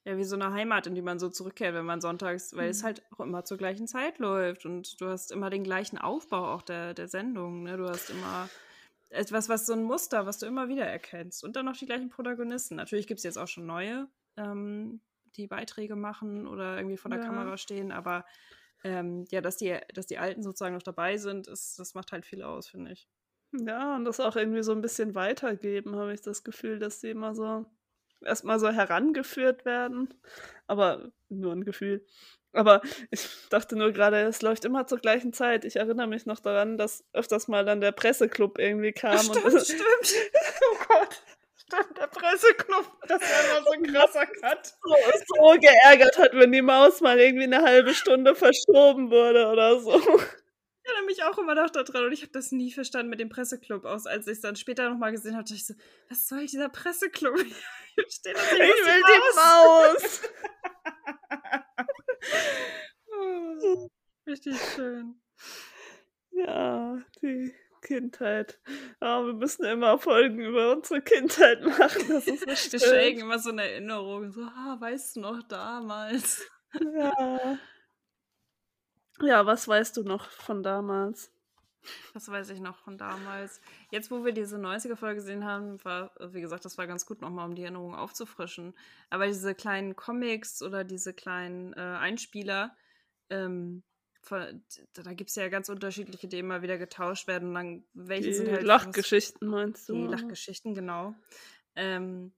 [0.07, 2.71] ja, wie so eine Heimat, in die man so zurückkehrt, wenn man sonntags, weil mhm.
[2.71, 6.55] es halt auch immer zur gleichen Zeit läuft und du hast immer den gleichen Aufbau
[6.55, 7.77] auch der, der Sendung, ne?
[7.77, 8.49] Du hast immer
[9.11, 12.09] etwas, was so ein Muster, was du immer wieder erkennst und dann noch die gleichen
[12.09, 12.77] Protagonisten.
[12.77, 15.01] Natürlich gibt es jetzt auch schon neue, ähm,
[15.37, 17.27] die Beiträge machen oder irgendwie vor der ja.
[17.27, 18.25] Kamera stehen, aber
[18.85, 22.27] ähm, ja, dass die, dass die Alten sozusagen noch dabei sind, ist, das macht halt
[22.27, 23.09] viel aus, finde ich.
[23.53, 27.11] Ja, und das auch irgendwie so ein bisschen weitergeben, habe ich das Gefühl, dass sie
[27.11, 27.67] immer so
[28.25, 30.15] erstmal so herangeführt werden.
[30.67, 32.05] Aber nur ein Gefühl.
[32.53, 35.65] Aber ich dachte nur gerade, es läuft immer zur gleichen Zeit.
[35.65, 39.19] Ich erinnere mich noch daran, dass öfters mal dann der Presseclub irgendwie kam.
[39.19, 40.31] Stimmt, und das, stimmt.
[40.73, 41.23] oh Gott.
[41.57, 44.67] Stimmt, der Presseclub, das war immer so ein krasser Cut.
[44.83, 44.95] So,
[45.27, 50.01] so geärgert hat, wenn die Maus mal irgendwie eine halbe Stunde verschoben wurde oder so.
[50.87, 53.29] Ich erinnere mich auch immer noch daran und ich habe das nie verstanden mit dem
[53.29, 54.07] Presseclub aus.
[54.07, 55.75] Als ich es dann später nochmal gesehen habe, dachte ich so,
[56.09, 57.37] was soll dieser Presseclub?
[57.95, 60.23] Hier steht ich will die Maus.
[63.11, 63.89] oh,
[64.29, 65.21] richtig schön.
[66.31, 68.61] Ja, die Kindheit.
[69.01, 72.05] Ja, wir müssen immer Folgen über unsere Kindheit machen.
[72.09, 73.19] Das ist richtig schön.
[73.19, 74.31] immer so eine Erinnerung.
[74.31, 76.49] So, ah, weißt du noch damals?
[76.75, 77.59] Ja.
[79.23, 81.31] Ja, was weißt du noch von damals?
[82.15, 83.61] Was weiß ich noch von damals?
[83.91, 87.47] Jetzt, wo wir diese 90er-Folge gesehen haben, war, wie gesagt, das war ganz gut nochmal,
[87.47, 88.75] um die Erinnerung aufzufrischen.
[89.11, 92.77] Aber diese kleinen Comics oder diese kleinen äh, Einspieler,
[93.31, 93.85] ähm,
[94.29, 97.49] da gibt es ja ganz unterschiedliche, die immer wieder getauscht werden.
[97.49, 98.65] Und dann, welche die sind halt.
[98.65, 99.95] Lachgeschichten meinst du?
[99.95, 101.15] Die Lachgeschichten, genau.
[101.77, 102.33] Ähm,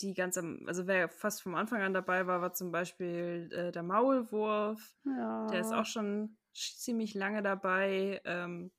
[0.00, 3.82] die ganz also wer fast vom Anfang an dabei war, war zum Beispiel äh, der
[3.82, 4.96] Maulwurf.
[5.04, 5.46] Ja.
[5.48, 8.20] Der ist auch schon ziemlich lange dabei.
[8.24, 8.70] Ähm,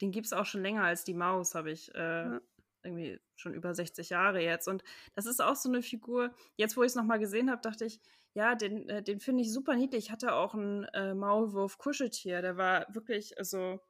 [0.00, 2.40] den gibt es auch schon länger als die Maus, habe ich äh, ja.
[2.82, 4.68] irgendwie schon über 60 Jahre jetzt.
[4.68, 6.34] Und das ist auch so eine Figur.
[6.56, 8.00] Jetzt, wo ich es nochmal gesehen habe, dachte ich,
[8.34, 10.06] ja, den, äh, den finde ich super niedlich.
[10.06, 12.42] Ich hatte auch ein äh, Maulwurf-Kuscheltier.
[12.42, 13.80] Der war wirklich, also,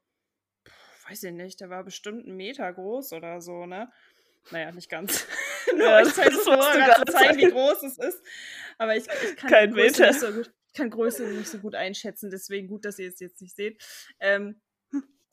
[1.09, 3.91] weiß ich nicht, der war bestimmt einen Meter groß oder so, ne?
[4.53, 5.27] Naja, nicht ganz.
[5.75, 8.23] Nur ja, ich zeige es vor, zu zeigen, wie groß es ist.
[8.79, 10.09] Aber ich, ich kann Kein Meter.
[10.09, 13.41] Nicht so gut, kann Größe nicht so gut einschätzen, deswegen gut, dass ihr es jetzt
[13.41, 13.83] nicht seht.
[14.21, 14.61] Ähm,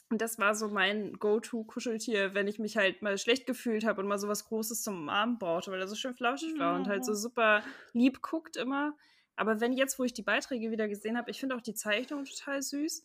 [0.10, 4.08] und das war so mein Go-To-Kuscheltier, wenn ich mich halt mal schlecht gefühlt habe und
[4.08, 7.04] mal so was Großes zum Arm brauchte, weil er so schön flauschig war und halt
[7.04, 8.96] so super lieb guckt immer.
[9.36, 12.26] Aber wenn jetzt, wo ich die Beiträge wieder gesehen habe, ich finde auch die Zeichnung
[12.26, 13.04] total süß.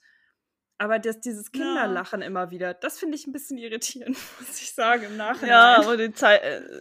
[0.80, 2.26] Aber das, dieses Kinderlachen ja.
[2.26, 5.50] immer wieder, das finde ich ein bisschen irritierend, muss ich sagen, im Nachhinein.
[5.50, 6.80] Ja, aber die Zeit, äh,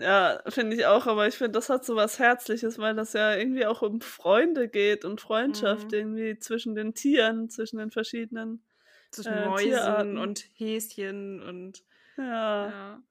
[0.00, 3.36] ja, finde ich auch, aber ich finde, das hat so was Herzliches, weil das ja
[3.36, 5.94] irgendwie auch um Freunde geht und Freundschaft mhm.
[5.94, 8.64] irgendwie zwischen den Tieren, zwischen den verschiedenen
[9.12, 10.18] zwischen äh, Mäusen Tierarten.
[10.18, 11.84] und Häschen und
[12.16, 12.68] ja.
[12.68, 13.02] ja.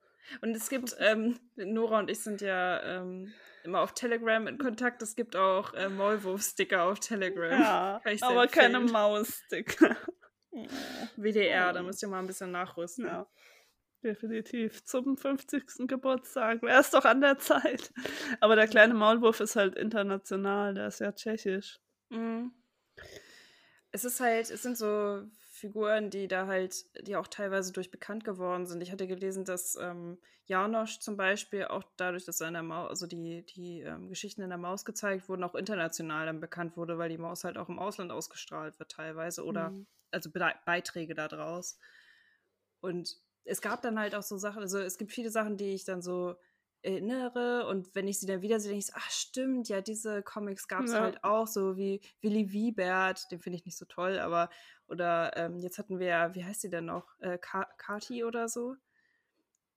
[0.41, 3.31] Und es gibt, ähm, Nora und ich sind ja ähm,
[3.63, 5.01] immer auf Telegram in Kontakt.
[5.01, 7.61] Es gibt auch äh, Maulwurf-Sticker auf Telegram.
[7.61, 9.95] Ja, aber keine Maus-Sticker.
[11.17, 13.05] WDR, da müsst ihr mal ein bisschen nachrüsten.
[13.05, 13.27] Ja,
[14.03, 14.83] definitiv.
[14.85, 15.87] Zum 50.
[15.87, 16.61] Geburtstag.
[16.61, 17.91] Wäre es doch an der Zeit.
[18.39, 21.79] Aber der kleine Maulwurf ist halt international, der ist ja tschechisch.
[22.09, 22.51] Mhm.
[23.91, 25.23] Es ist halt, es sind so
[25.55, 28.81] Figuren, die da halt, die auch teilweise durch bekannt geworden sind.
[28.81, 32.89] Ich hatte gelesen, dass ähm, Janosch zum Beispiel auch dadurch, dass er in der Maus,
[32.89, 36.97] also die, die ähm, Geschichten in der Maus gezeigt wurden, auch international dann bekannt wurde,
[36.97, 39.87] weil die Maus halt auch im Ausland ausgestrahlt wird teilweise oder mhm.
[40.11, 41.77] Also Be Beiträge daraus.
[42.81, 45.85] Und es gab dann halt auch so Sachen, also es gibt viele Sachen, die ich
[45.85, 46.35] dann so
[46.85, 50.21] erinnere und wenn ich sie dann wieder sehe, denke ich so, ach stimmt, ja, diese
[50.21, 51.01] Comics gab es ja.
[51.01, 54.49] halt auch, so wie Willy Wiebert, den finde ich nicht so toll, aber
[54.87, 57.19] oder ähm, jetzt hatten wir ja, wie heißt sie denn noch?
[57.19, 58.75] Äh, Kati oder so?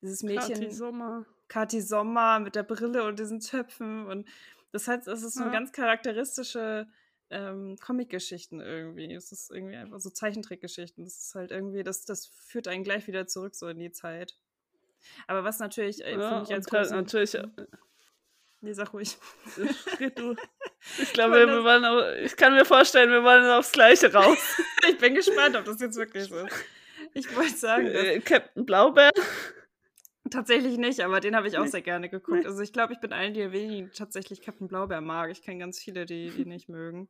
[0.02, 0.54] Dieses Mädchen.
[0.54, 1.24] Kati Sommer.
[1.48, 4.28] Kati Sommer mit der Brille und diesen Töpfen und
[4.70, 5.50] das heißt, es ist so ja.
[5.50, 6.86] ganz charakteristische
[7.30, 9.12] ähm, Comic-Geschichten irgendwie.
[9.12, 11.04] Es ist irgendwie einfach so Zeichentrickgeschichten.
[11.04, 14.34] Das ist halt irgendwie, das, das führt einen gleich wieder zurück so in die Zeit.
[15.26, 17.34] Aber was natürlich äh, ja, ich als großen, natürlich.
[17.34, 17.46] Äh,
[18.60, 19.16] nee, sag ruhig.
[20.00, 20.34] Red du.
[21.02, 24.38] Ich glaube, wir wollen auch, ich kann mir vorstellen, wir wollen aufs Gleiche raus.
[24.88, 26.54] ich bin gespannt, ob das jetzt wirklich so ist.
[27.14, 27.86] Ich wollte sagen.
[27.88, 29.10] Äh, Captain Blaubeer.
[30.30, 32.44] Tatsächlich nicht, aber den habe ich auch sehr gerne geguckt.
[32.46, 35.30] Also ich glaube, ich bin einer der wenigen, die tatsächlich Captain Blaubeer mag.
[35.30, 37.08] Ich kenne ganz viele, die die nicht mögen.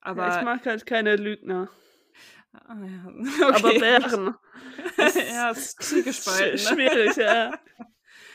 [0.00, 1.68] Aber ja, ich mag halt keine Lügner.
[2.52, 3.06] Ah, ja.
[3.48, 3.66] okay.
[3.66, 4.34] Aber Bären.
[5.28, 6.52] ja, ist zwiegespalten.
[6.52, 6.58] Ne?
[6.58, 7.58] Schwierig, ja.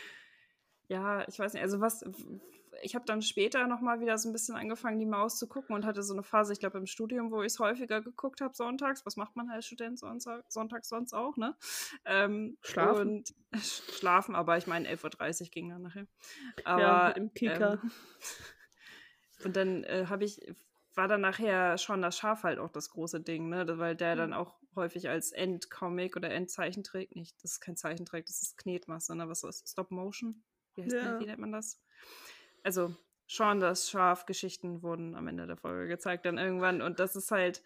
[0.88, 2.04] ja, ich weiß nicht, also was,
[2.82, 5.86] ich habe dann später nochmal wieder so ein bisschen angefangen, die Maus zu gucken und
[5.86, 9.06] hatte so eine Phase, ich glaube im Studium, wo ich es häufiger geguckt habe sonntags.
[9.06, 11.56] Was macht man als Student sonntags sonst auch, ne?
[12.06, 13.18] Ähm, schlafen.
[13.18, 16.08] Und, schlafen, aber ich meine 11.30 Uhr ging dann nachher.
[16.64, 17.74] Aber, ja, im Kika.
[17.74, 17.92] Ähm,
[19.46, 20.42] und dann äh, habe ich
[20.96, 23.66] war dann nachher schon das Schaf halt auch das große Ding, ne?
[23.78, 24.36] Weil der dann mhm.
[24.36, 29.28] auch häufig als Endcomic oder Endzeichentrick, nicht, das ist kein Zeichentrick, das ist Knetmasse, ne?
[29.30, 30.44] Was ist Stop Motion?
[30.76, 31.20] Wie, heißt ja.
[31.20, 31.82] wie nennt man das?
[32.64, 32.96] Also,
[33.28, 37.64] schon das Schaf-Geschichten wurden am Ende der Folge gezeigt dann irgendwann und das ist halt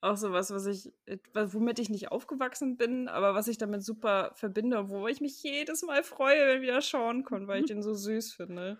[0.00, 0.92] auch so was, was ich,
[1.34, 5.42] womit ich nicht aufgewachsen bin, aber was ich damit super verbinde und wo ich mich
[5.42, 8.78] jedes Mal freue, wenn wieder schauen kann, weil ich den so süß finde.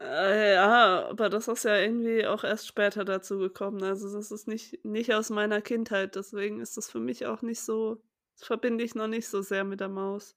[0.00, 3.82] Äh, ja, aber das ist ja irgendwie auch erst später dazu gekommen.
[3.82, 7.60] Also das ist nicht, nicht aus meiner Kindheit, deswegen ist das für mich auch nicht
[7.60, 8.02] so,
[8.38, 10.36] das verbinde ich noch nicht so sehr mit der Maus.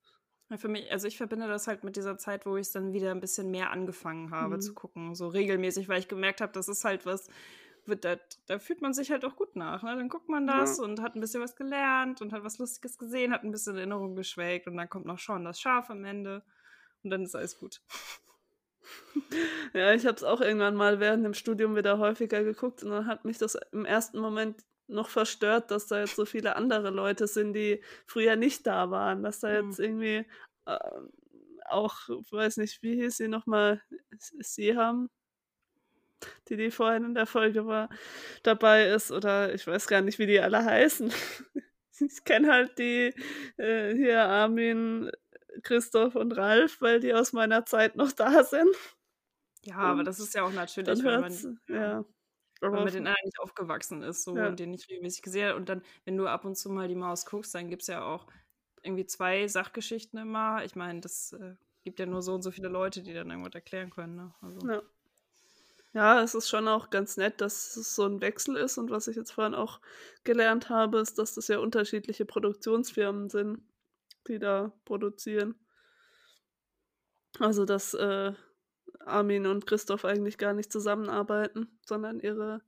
[0.58, 3.12] Für mich, also ich verbinde das halt mit dieser Zeit, wo ich es dann wieder
[3.12, 4.62] ein bisschen mehr angefangen habe mhm.
[4.62, 7.28] zu gucken, so regelmäßig, weil ich gemerkt habe, das ist halt was,
[7.86, 9.84] da, da, fühlt man sich halt auch gut nach.
[9.84, 9.96] Ne?
[9.96, 10.84] Dann guckt man das ja.
[10.84, 14.16] und hat ein bisschen was gelernt und hat was Lustiges gesehen, hat ein bisschen Erinnerung
[14.16, 16.44] geschwelgt und dann kommt noch schon das Schaf am Ende
[17.04, 17.82] und dann ist alles gut.
[19.74, 23.06] Ja, ich habe es auch irgendwann mal während dem Studium wieder häufiger geguckt und dann
[23.06, 27.28] hat mich das im ersten Moment noch verstört, dass da jetzt so viele andere Leute
[27.28, 29.86] sind, die früher nicht da waren, dass da jetzt mhm.
[29.86, 30.26] irgendwie
[30.66, 30.80] äh,
[31.66, 31.96] auch,
[32.32, 33.82] weiß nicht, wie hieß sie nochmal,
[34.18, 35.10] sie haben,
[36.48, 37.90] die die vorhin in der Folge war,
[38.44, 41.12] dabei ist oder ich weiß gar nicht, wie die alle heißen.
[42.00, 43.14] ich kenne halt die
[43.58, 45.12] äh, hier Armin,
[45.64, 48.76] Christoph und Ralf, weil die aus meiner Zeit noch da sind.
[49.64, 52.06] Ja, und aber das ist ja auch natürlich, wenn man, ja.
[52.60, 54.48] Wenn man mit den anderen nicht aufgewachsen ist so, ja.
[54.48, 55.56] und den nicht regelmäßig gesehen hat.
[55.56, 58.04] Und dann, wenn du ab und zu mal die Maus guckst, dann gibt es ja
[58.04, 58.28] auch
[58.84, 60.64] irgendwie zwei Sachgeschichten immer.
[60.64, 63.54] Ich meine, das äh, gibt ja nur so und so viele Leute, die dann irgendwas
[63.54, 64.16] erklären können.
[64.16, 64.34] Ne?
[64.42, 64.68] Also.
[64.68, 64.82] Ja.
[65.92, 68.78] Ja, es ist schon auch ganz nett, dass es so ein Wechsel ist.
[68.78, 69.82] Und was ich jetzt vorhin auch
[70.24, 73.64] gelernt habe, ist, dass das ja unterschiedliche Produktionsfirmen sind
[74.30, 75.56] die da produzieren.
[77.40, 78.34] Also, dass äh,
[79.10, 82.62] Armin und Christoph eigentlich gar nicht zusammenarbeiten, sondern ihre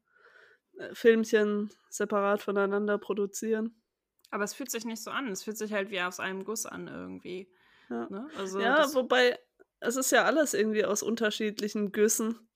[0.77, 3.82] äh, Filmchen separat voneinander produzieren.
[4.30, 5.27] Aber es fühlt sich nicht so an.
[5.27, 7.49] Es fühlt sich halt wie aus einem Guss an irgendwie.
[7.89, 8.27] Ja, Ne?
[8.38, 9.38] Also ja wobei
[9.82, 12.47] es ist ja alles irgendwie aus unterschiedlichen Güssen.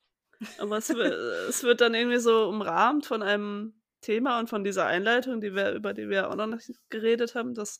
[0.59, 0.89] Aber es,
[1.49, 5.73] es wird dann irgendwie so umrahmt von einem Thema und von dieser Einleitung, die wir,
[5.73, 7.53] über die wir auch noch nicht geredet haben.
[7.53, 7.79] Das,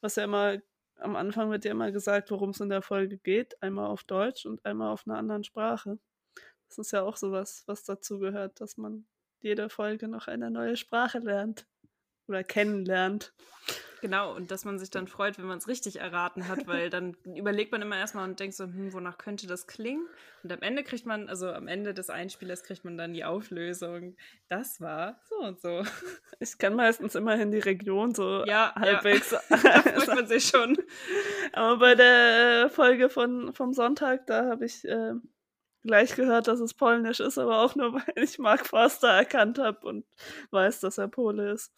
[0.00, 0.58] was ja immer
[1.00, 3.60] am Anfang wird ja immer gesagt, worum es in der Folge geht.
[3.62, 5.98] Einmal auf Deutsch und einmal auf einer anderen Sprache.
[6.68, 9.06] Das ist ja auch sowas, was dazu gehört, dass man
[9.40, 11.66] jede Folge noch eine neue Sprache lernt.
[12.30, 13.32] Oder kennenlernt.
[14.00, 17.16] genau, und dass man sich dann freut, wenn man es richtig erraten hat, weil dann
[17.24, 20.06] überlegt man immer erstmal und denkt so, hm, wonach könnte das klingen?
[20.44, 24.16] Und am Ende kriegt man, also am Ende des Einspielers kriegt man dann die Auflösung.
[24.48, 25.82] Das war so und so.
[26.38, 29.32] Ich kann meistens immerhin die Region so Ja, halbwegs.
[29.32, 29.40] ja.
[29.50, 30.78] da freut man sich schon.
[31.52, 35.14] Aber bei der äh, Folge von, vom Sonntag, da habe ich äh,
[35.82, 39.86] gleich gehört, dass es polnisch ist, aber auch nur, weil ich Mark Forster erkannt habe
[39.86, 40.06] und
[40.50, 41.72] weiß, dass er Pole ist.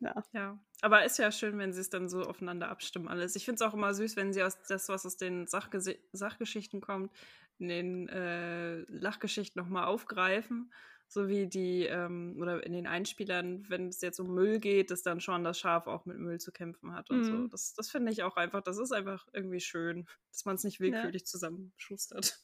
[0.00, 3.34] Ja, Ja, aber ist ja schön, wenn sie es dann so aufeinander abstimmen alles.
[3.34, 6.80] Ich finde es auch immer süß, wenn sie aus das, was aus den Sachgesi Sachgeschichten
[6.80, 7.12] kommt,
[7.58, 10.72] in den äh, Lachgeschichten nochmal aufgreifen.
[11.08, 15.02] So wie die, ähm, oder in den Einspielern, wenn es jetzt um Müll geht, dass
[15.02, 17.34] dann schon das Schaf auch mit Müll zu kämpfen hat und so.
[17.36, 17.50] Mhm.
[17.50, 20.78] Das, das finde ich auch einfach, das ist einfach irgendwie schön, dass man es nicht
[20.78, 22.38] willkürlich zusammenschustert.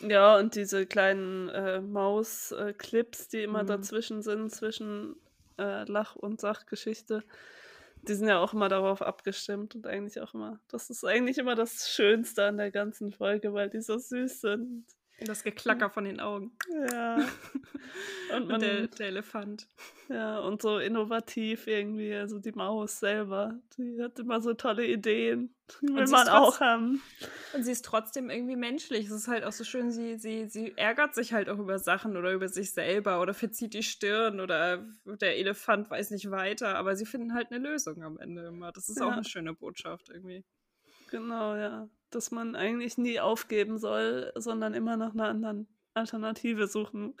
[0.00, 3.64] ja und diese kleinen äh, Maus-Clips, die immer Mhm.
[3.64, 5.16] dazwischen sind, zwischen
[5.58, 7.22] äh, Lach- und Sachgeschichte,
[8.02, 11.54] die sind ja auch immer darauf abgestimmt und eigentlich auch immer, das ist eigentlich immer
[11.54, 14.84] das Schönste an der ganzen Folge, weil die so süß sind.
[15.20, 16.56] Das Geklacker von den Augen.
[16.90, 17.16] Ja.
[18.34, 19.68] Und man, Und der, der Elefant.
[20.08, 25.54] ja, und so innovativ irgendwie, also die Maus selber, die hat immer so tolle Ideen.
[25.82, 27.00] Die will man auch haben.
[27.54, 29.06] Und sie ist trotzdem irgendwie menschlich.
[29.06, 32.16] Es ist halt auch so schön, sie, sie, sie ärgert sich halt auch über Sachen
[32.16, 36.96] oder über sich selber oder verzieht die Stirn oder der Elefant weiß nicht weiter, aber
[36.96, 38.72] sie finden halt eine Lösung am Ende immer.
[38.72, 39.14] Das ist auch Ja.
[39.14, 40.44] eine schöne Botschaft irgendwie.
[41.10, 41.88] Genau, ja.
[42.14, 47.14] Dass man eigentlich nie aufgeben soll, sondern immer nach einer anderen Alternative suchen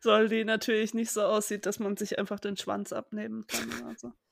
[0.00, 3.70] soll, die natürlich nicht so aussieht, dass man sich einfach den Schwanz abnehmen kann.
[3.86, 4.12] Also.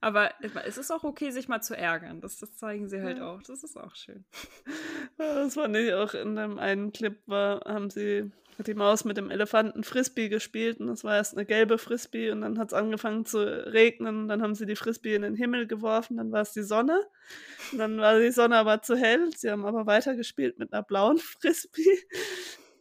[0.00, 0.30] Aber
[0.66, 2.20] es ist auch okay, sich mal zu ärgern.
[2.20, 3.30] Das, das zeigen sie halt Ja.
[3.30, 3.42] auch.
[3.42, 4.24] Das ist auch schön.
[5.18, 9.04] Ja, Das fand ich auch in dem einen Clip, war, haben sie hat die Maus
[9.04, 12.68] mit dem Elefanten Frisbee gespielt und das war erst eine gelbe Frisbee und dann hat
[12.68, 16.30] es angefangen zu regnen und dann haben sie die Frisbee in den Himmel geworfen, dann
[16.32, 17.00] war es die Sonne
[17.72, 21.18] und dann war die Sonne aber zu hell, sie haben aber weitergespielt mit einer blauen
[21.40, 21.98] Frisbee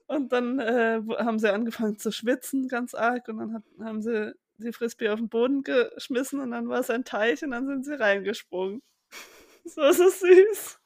[0.08, 4.34] und dann äh, haben sie angefangen zu schwitzen ganz arg und dann hat, haben sie
[4.58, 7.86] die Frisbee auf den Boden geschmissen und dann war es ein Teich und dann sind
[7.86, 8.82] sie reingesprungen.
[9.64, 10.80] Das war so süß.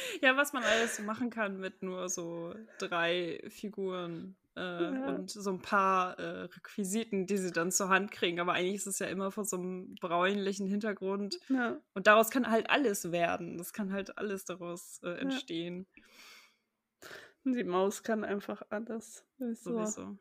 [0.22, 5.08] Ja, was man alles so machen kann mit nur so drei Figuren äh, Ja.
[5.08, 8.40] und so ein paar äh, Requisiten, die sie dann zur Hand kriegen.
[8.40, 11.38] Aber eigentlich ist es ja immer vor so einem bräunlichen Hintergrund.
[11.48, 11.78] Ja.
[11.94, 13.58] Und daraus kann halt alles werden.
[13.58, 15.86] Das kann halt alles daraus äh, entstehen.
[17.44, 19.24] Die Maus kann einfach alles.
[19.38, 20.18] Sowieso.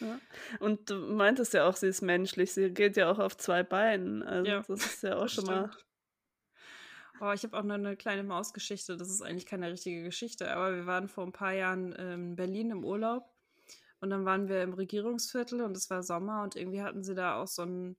[0.00, 0.18] Ja.
[0.58, 2.52] Und du meintest ja auch, sie ist menschlich.
[2.52, 4.22] Sie geht ja auch auf zwei Beinen.
[4.22, 5.70] Also Ja, das ist ja auch schon mal.
[7.20, 8.96] Oh, ich habe auch noch eine kleine Mausgeschichte.
[8.96, 12.70] Das ist eigentlich keine richtige Geschichte, aber wir waren vor ein paar Jahren in Berlin
[12.70, 13.30] im Urlaub
[14.00, 17.40] und dann waren wir im Regierungsviertel und es war Sommer und irgendwie hatten sie da
[17.40, 17.96] auch so ein,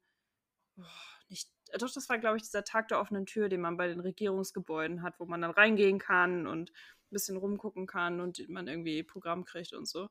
[0.78, 0.84] oh,
[1.30, 3.88] nicht, äh, doch, das war, glaube ich, dieser Tag der offenen Tür, den man bei
[3.88, 8.68] den Regierungsgebäuden hat, wo man dann reingehen kann und ein bisschen rumgucken kann und man
[8.68, 10.10] irgendwie Programm kriegt und so.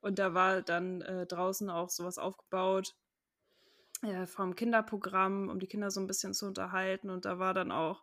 [0.00, 2.96] Und da war dann äh, draußen auch sowas aufgebaut
[4.02, 7.08] äh, vom Kinderprogramm, um die Kinder so ein bisschen zu unterhalten.
[7.08, 8.02] Und da war dann auch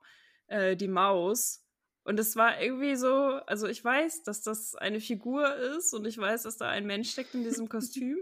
[0.49, 1.63] äh, die Maus.
[2.03, 3.11] Und es war irgendwie so,
[3.45, 7.11] also ich weiß, dass das eine Figur ist und ich weiß, dass da ein Mensch
[7.11, 8.17] steckt in diesem Kostüm.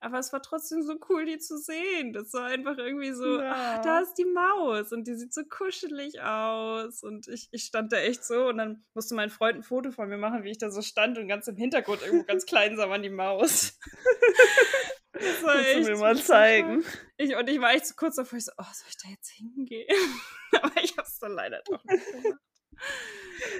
[0.00, 2.12] Aber es war trotzdem so cool, die zu sehen.
[2.12, 3.76] Das war einfach irgendwie so, Ja.
[3.78, 7.02] ach, da ist die Maus und die sieht so kuschelig aus.
[7.02, 10.10] Und ich, ich stand da echt so und dann musste mein Freund ein Foto von
[10.10, 12.86] mir machen, wie ich da so stand und ganz im Hintergrund irgendwo ganz klein sah
[12.86, 13.78] man die Maus.
[15.14, 16.84] Das war Musst du echt mir mal zeigen.
[17.16, 19.30] Ich, und ich war echt so kurz davor, ich so, oh, soll ich da jetzt
[19.30, 19.86] hingehen?
[20.62, 22.40] Aber ich hab's dann leider doch nicht gemacht.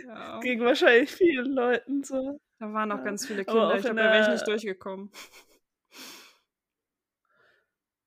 [0.07, 0.41] Ja.
[0.41, 2.41] Ging wahrscheinlich vielen Leuten so.
[2.59, 3.05] Da waren noch Ja.
[3.05, 3.69] ganz viele Kinder.
[3.69, 5.11] auch Ich glaube, da wäre ich nicht durchgekommen.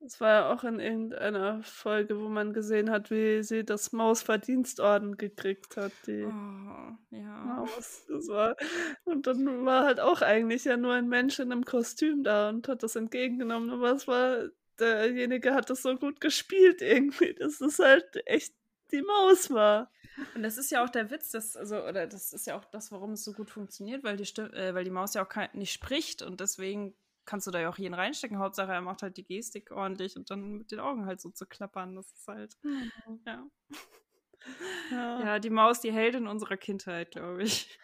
[0.08, 5.18] Es war ja auch in irgendeiner Folge, wo man gesehen hat, wie sie das Mausverdienstorden
[5.18, 7.44] gekriegt hat, die Oh, ja.
[7.44, 8.06] Maus.
[8.08, 8.56] Das war,
[9.04, 12.70] und dann war halt auch eigentlich ja nur ein Mensch in einem Kostüm da und
[12.70, 13.70] hat das entgegengenommen.
[13.70, 14.48] Aber es war,
[14.80, 18.56] derjenige hat das so gut gespielt irgendwie, dass es halt echt
[18.94, 19.92] die Maus war.
[20.36, 22.94] Und das ist ja auch der Witz, dass, also, oder das ist ja auch das,
[22.94, 25.74] warum es so gut funktioniert, weil die, Stimme, äh, weil die Maus ja auch nicht
[25.74, 26.96] spricht und deswegen
[27.28, 28.40] kannst du da ja auch jeden reinstecken.
[28.40, 31.46] Hauptsache, er macht halt die Gestik ordentlich und dann mit den Augen halt so zu
[31.46, 31.96] klappern.
[31.96, 32.92] Das ist halt, mhm.
[33.26, 33.48] ja.
[34.92, 35.22] ja.
[35.24, 37.78] Ja, die Maus, die Heldin unserer Kindheit, glaube ich.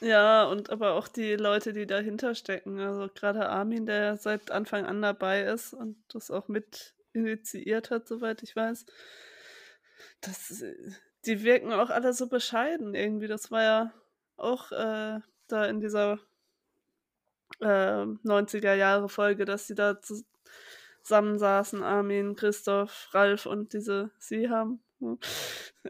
[0.00, 2.80] Ja, und aber auch die Leute, die dahinter stecken.
[2.80, 8.08] Also gerade Armin, der seit Anfang an dabei ist und das auch mit initiiert hat,
[8.08, 8.86] soweit ich weiß.
[10.20, 10.64] Das,
[11.26, 13.28] die wirken auch alle so bescheiden irgendwie.
[13.28, 13.92] Das war ja
[14.36, 16.18] auch äh, da in dieser
[17.62, 19.98] äh, 90er Jahre Folge, dass sie da
[21.02, 24.82] zusammensaßen, Armin, Christoph, Ralf und diese sie haben.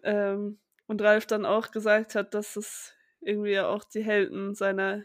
[0.03, 5.05] Ähm, und Ralf dann auch gesagt hat, dass es irgendwie auch die Helden seiner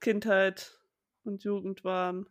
[0.00, 0.78] Kindheit
[1.24, 2.26] und Jugend waren.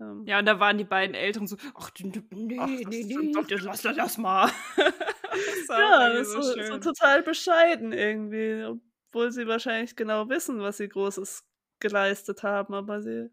[0.00, 3.32] Ähm, ja, und da waren die beiden Eltern so, ach, nee, nee, ach, nee, nee,
[3.48, 4.50] lass das mal.
[4.76, 8.64] das ja, so, so, so, total bescheiden irgendwie,
[9.08, 11.47] obwohl sie wahrscheinlich genau wissen, was sie Großes
[11.80, 13.30] geleistet haben, aber sie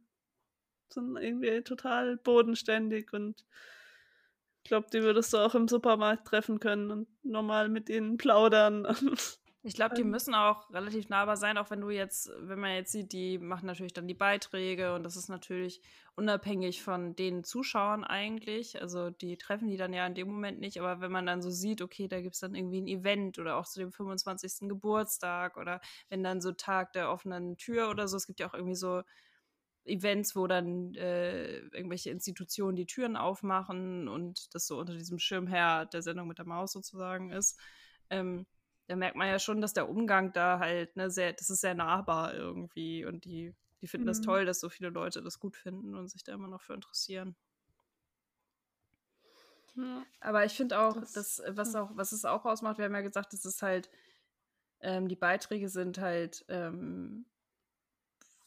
[0.89, 3.45] sind irgendwie total bodenständig und
[4.63, 8.87] ich glaube, die würdest du auch im Supermarkt treffen können und normal mit ihnen plaudern.
[9.65, 10.11] Ich glaube, die ähm.
[10.11, 13.65] müssen auch relativ nahbar sein, auch wenn du jetzt, wenn man jetzt sieht, die machen
[13.65, 15.81] natürlich dann die Beiträge und das ist natürlich
[16.15, 18.79] unabhängig von den Zuschauern eigentlich.
[18.79, 21.49] Also die treffen die dann ja in dem Moment nicht, aber wenn man dann so
[21.49, 24.69] sieht, okay, da gibt es dann irgendwie ein Event oder auch zu dem 25.
[24.69, 28.53] Geburtstag oder wenn dann so Tag der offenen Tür oder so, es gibt ja auch
[28.53, 29.01] irgendwie so
[29.83, 35.87] Events, wo dann äh, irgendwelche Institutionen die Türen aufmachen und das so unter diesem Schirmherr
[35.87, 37.59] der Sendung mit der Maus sozusagen ist.
[38.11, 38.45] Ähm,
[38.87, 41.73] da merkt man ja schon, dass der Umgang da halt, ne, sehr, das ist sehr
[41.73, 44.09] nahbar irgendwie und die, die finden mhm.
[44.09, 46.73] das toll, dass so viele Leute das gut finden und sich da immer noch für
[46.73, 47.35] interessieren.
[49.75, 50.05] Ja.
[50.21, 53.01] Aber ich finde auch, das, dass, was auch, was es auch ausmacht, wir haben ja
[53.01, 53.89] gesagt, dass es halt,
[54.79, 57.25] ähm, die Beiträge sind halt ähm,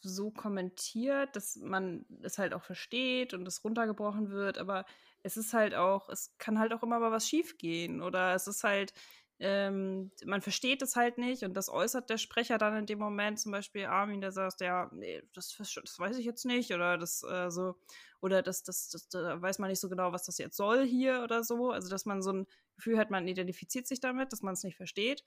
[0.01, 4.85] so kommentiert, dass man es halt auch versteht und es runtergebrochen wird, aber
[5.23, 8.47] es ist halt auch, es kann halt auch immer mal was schief gehen oder es
[8.47, 8.93] ist halt,
[9.39, 13.39] ähm, man versteht es halt nicht und das äußert der Sprecher dann in dem Moment,
[13.39, 17.23] zum Beispiel Armin, der sagt, ja, nee, das, das weiß ich jetzt nicht oder das
[17.23, 17.75] äh, so,
[18.19, 21.21] oder das, das, das, da weiß man nicht so genau, was das jetzt soll hier
[21.23, 21.71] oder so.
[21.71, 24.75] Also, dass man so ein Gefühl hat, man identifiziert sich damit, dass man es nicht
[24.75, 25.23] versteht.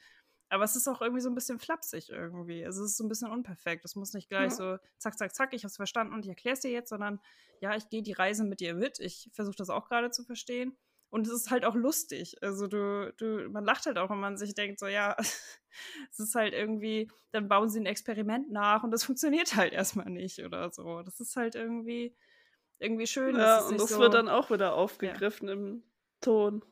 [0.50, 2.66] Aber es ist auch irgendwie so ein bisschen flapsig irgendwie.
[2.66, 3.86] Also es ist so ein bisschen unperfekt.
[3.86, 4.56] Es muss nicht gleich ja.
[4.56, 7.20] so zack, zack, zack, ich habe es verstanden und ich erkläre es dir jetzt, sondern
[7.60, 9.00] ja, ich gehe die Reise mit dir mit.
[9.00, 10.76] Ich versuche das auch gerade zu verstehen.
[11.12, 12.42] Und es ist halt auch lustig.
[12.42, 15.14] Also du, du, man lacht halt auch, wenn man sich denkt, so ja,
[16.10, 20.08] es ist halt irgendwie, dann bauen sie ein Experiment nach und das funktioniert halt erstmal
[20.08, 21.02] nicht oder so.
[21.02, 22.16] Das ist halt irgendwie,
[22.78, 23.36] irgendwie schön.
[23.36, 25.54] Ja, und das so, wird dann auch wieder aufgegriffen ja.
[25.54, 25.82] im
[26.22, 26.64] Ton.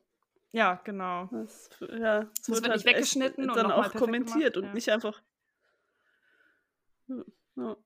[0.52, 1.28] Ja, genau.
[1.30, 4.72] Das, ja, das, das wird, halt nicht weggeschnitten und dann auch kommentiert gemacht, und ja.
[4.72, 5.20] nicht einfach.
[7.56, 7.76] Ja.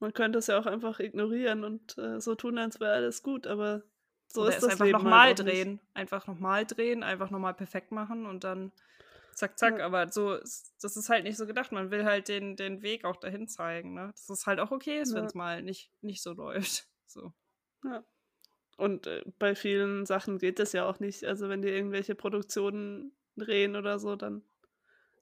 [0.00, 3.46] Man könnte es ja auch einfach ignorieren und äh, so tun, als wäre alles gut,
[3.46, 3.82] aber
[4.32, 5.80] so ist das einfach nochmal halt drehen.
[5.94, 8.72] Einfach nochmal drehen, einfach nochmal perfekt machen und dann
[9.34, 9.78] zack, zack.
[9.78, 9.86] Ja.
[9.86, 11.72] Aber so, das ist halt nicht so gedacht.
[11.72, 14.08] Man will halt den, den Weg auch dahin zeigen, ne?
[14.12, 15.16] Dass es halt auch okay ist, ja.
[15.16, 16.86] wenn es mal nicht, nicht so läuft.
[17.12, 17.30] So.
[17.84, 18.02] Ja.
[18.78, 21.24] Und äh, bei vielen Sachen geht das ja auch nicht.
[21.24, 24.42] Also wenn die irgendwelche Produktionen drehen oder so, dann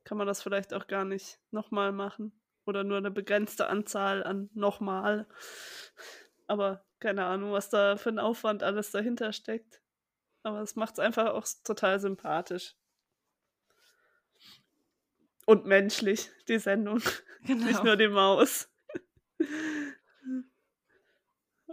[0.05, 2.33] kann man das vielleicht auch gar nicht nochmal machen.
[2.65, 5.27] Oder nur eine begrenzte Anzahl an nochmal.
[6.47, 9.81] Aber keine Ahnung, was da für ein Aufwand alles dahinter steckt.
[10.43, 12.75] Aber es macht es einfach auch total sympathisch.
[15.47, 17.03] Und menschlich, die Sendung.
[17.43, 17.65] Genau.
[17.65, 18.69] Nicht nur die Maus.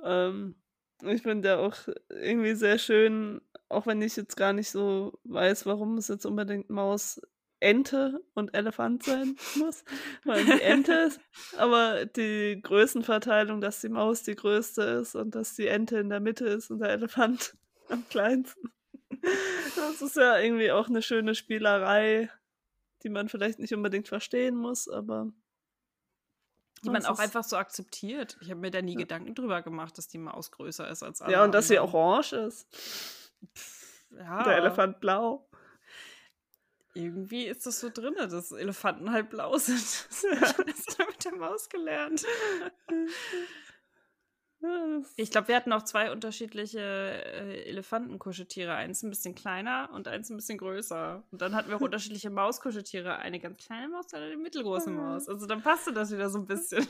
[0.02, 0.56] ähm,
[1.04, 1.76] ich finde ja auch
[2.08, 6.70] irgendwie sehr schön, auch wenn ich jetzt gar nicht so weiß, warum es jetzt unbedingt
[6.70, 7.20] Maus
[7.60, 9.84] Ente und Elefant sein muss,
[10.24, 11.10] weil die Ente,
[11.58, 16.20] aber die Größenverteilung, dass die Maus die größte ist und dass die Ente in der
[16.20, 17.56] Mitte ist und der Elefant
[17.90, 18.72] am kleinsten.
[19.76, 22.30] Das ist ja irgendwie auch eine schöne Spielerei,
[23.04, 25.32] die man vielleicht nicht unbedingt verstehen muss, aber
[26.84, 28.38] die man auch einfach so akzeptiert.
[28.42, 29.00] Ich habe mir da nie ja.
[29.00, 31.34] Gedanken drüber gemacht, dass die Maus größer ist als alle.
[31.34, 32.68] Ja, und dass sie orange ist.
[33.56, 34.44] Pff, ja.
[34.44, 35.47] Der Elefant blau
[36.98, 39.78] irgendwie ist das so drin, dass Elefanten halt blau sind.
[40.42, 42.26] Das ich mit der Maus gelernt.
[45.18, 48.74] Ich glaube, wir hatten auch zwei unterschiedliche äh, Elefantenkuscheltiere.
[48.74, 51.24] Eins ein bisschen kleiner und eins ein bisschen größer.
[51.32, 53.18] Und dann hatten wir auch unterschiedliche Mauskuscheltiere.
[53.20, 55.30] Eine ganz kleine Maus und eine mittelgroße Maus.
[55.30, 56.88] Also dann passte das wieder so ein bisschen.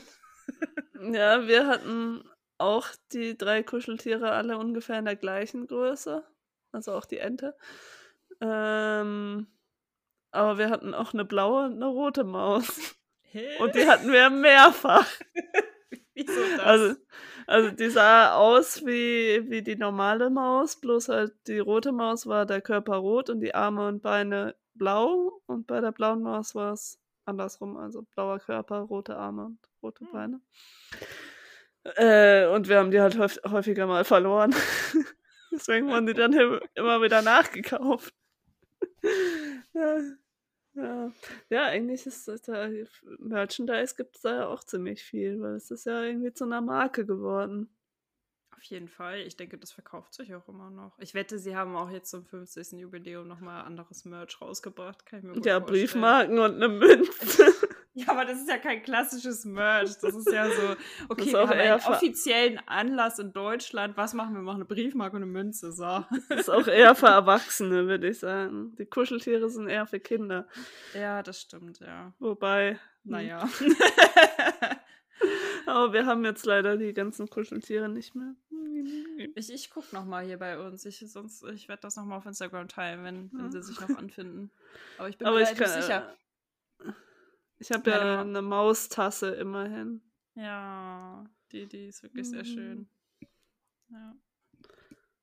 [1.12, 2.24] Ja, wir hatten
[2.56, 6.24] auch die drei Kuscheltiere alle ungefähr in der gleichen Größe.
[6.72, 7.54] Also auch die Ente.
[8.40, 9.46] Ähm,
[10.38, 12.96] aber wir hatten auch eine blaue und eine rote Maus.
[13.30, 13.46] Hä?
[13.60, 15.06] Und die hatten wir mehrfach.
[16.14, 16.60] Wieso das?
[16.60, 16.94] Also,
[17.46, 22.44] also die sah aus wie, wie die normale Maus, bloß halt die rote Maus war
[22.46, 26.72] der Körper rot und die Arme und Beine blau und bei der blauen Maus war
[26.72, 30.12] es andersrum, also blauer Körper, rote Arme und rote Hm.
[30.12, 30.40] Beine.
[31.96, 34.54] Äh, und wir haben die halt häuf häufiger mal verloren.
[35.52, 38.12] Deswegen wurden die dann im- immer wieder nachgekauft.
[39.74, 39.96] ja,
[40.78, 41.12] ja.
[41.50, 42.68] ja, eigentlich ist das da,
[43.18, 46.60] Merchandise gibt es da ja auch ziemlich viel, weil es ist ja irgendwie zu einer
[46.60, 47.68] Marke geworden.
[48.56, 49.20] Auf jeden Fall.
[49.20, 50.98] Ich denke, das verkauft sich auch immer noch.
[50.98, 52.72] Ich wette, sie haben auch jetzt zum 50.
[52.72, 55.06] Jubiläum nochmal anderes Merch rausgebracht.
[55.06, 55.80] Kann ich mir gut Ja, vorstellen.
[55.80, 57.44] Briefmarken und eine Münze.
[57.98, 59.98] Ja, aber das ist ja kein klassisches Merch.
[60.00, 60.76] Das ist ja so,
[61.08, 63.96] okay, ist wir auch haben eher einen offiziellen Anlass in Deutschland.
[63.96, 64.40] Was machen wir?
[64.40, 65.72] Wir machen eine Briefmarke und eine Münze.
[65.72, 66.04] So.
[66.28, 68.76] Das ist auch eher für Erwachsene, würde ich sagen.
[68.76, 70.46] Die Kuscheltiere sind eher für Kinder.
[70.94, 72.12] Ja, das stimmt, ja.
[72.20, 73.38] Wobei, hm, Naja.
[75.66, 78.36] aber wir haben jetzt leider die ganzen Kuscheltiere nicht mehr.
[79.34, 80.84] Ich, ich gucke nochmal hier bei uns.
[80.84, 84.52] Ich, sonst, ich werde das nochmal auf Instagram teilen, wenn, wenn sie sich noch anfinden.
[84.98, 86.14] Aber ich bin Aber mir relativ sicher.
[87.58, 90.00] Ich habe ja Ma- eine Maustasse immerhin.
[90.34, 92.44] Ja, die, die ist wirklich sehr Mhm.
[92.46, 92.88] schön.
[93.90, 94.14] Ja.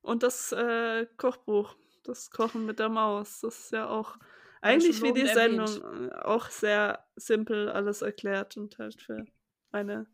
[0.01, 4.17] Und das äh, Kochbuch, das Kochen mit der Maus, das ist ja auch
[4.61, 5.67] eigentlich wie die erwähnt.
[5.69, 9.25] Sendung äh, auch sehr simpel alles erklärt und halt für
[9.71, 10.07] eine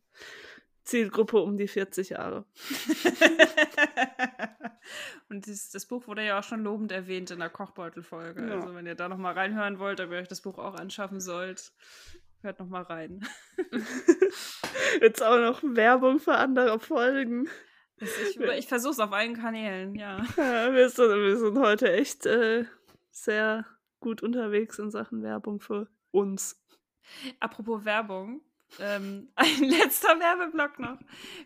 [0.83, 2.45] Zielgruppe um die 40 Jahre.
[5.29, 8.47] Und dieses, das Buch wurde ja auch schon lobend erwähnt in der Kochbeutelfolge.
[8.47, 8.55] Ja.
[8.55, 11.71] Also wenn ihr da nochmal reinhören wollt, ob ihr euch das Buch auch anschaffen sollt,
[12.41, 13.25] hört nochmal rein.
[15.01, 17.47] Jetzt auch noch Werbung für andere Folgen.
[17.97, 20.17] Das- Ich, ich versuche es auf allen Kanälen, ja.
[20.37, 22.65] Ja, wir, sind, wir sind heute echt äh,
[23.11, 23.65] sehr
[23.99, 26.59] gut unterwegs in Sachen Werbung für uns.
[27.39, 28.41] Apropos Werbung,
[28.79, 30.97] ähm, ein letzter Werbeblock noch.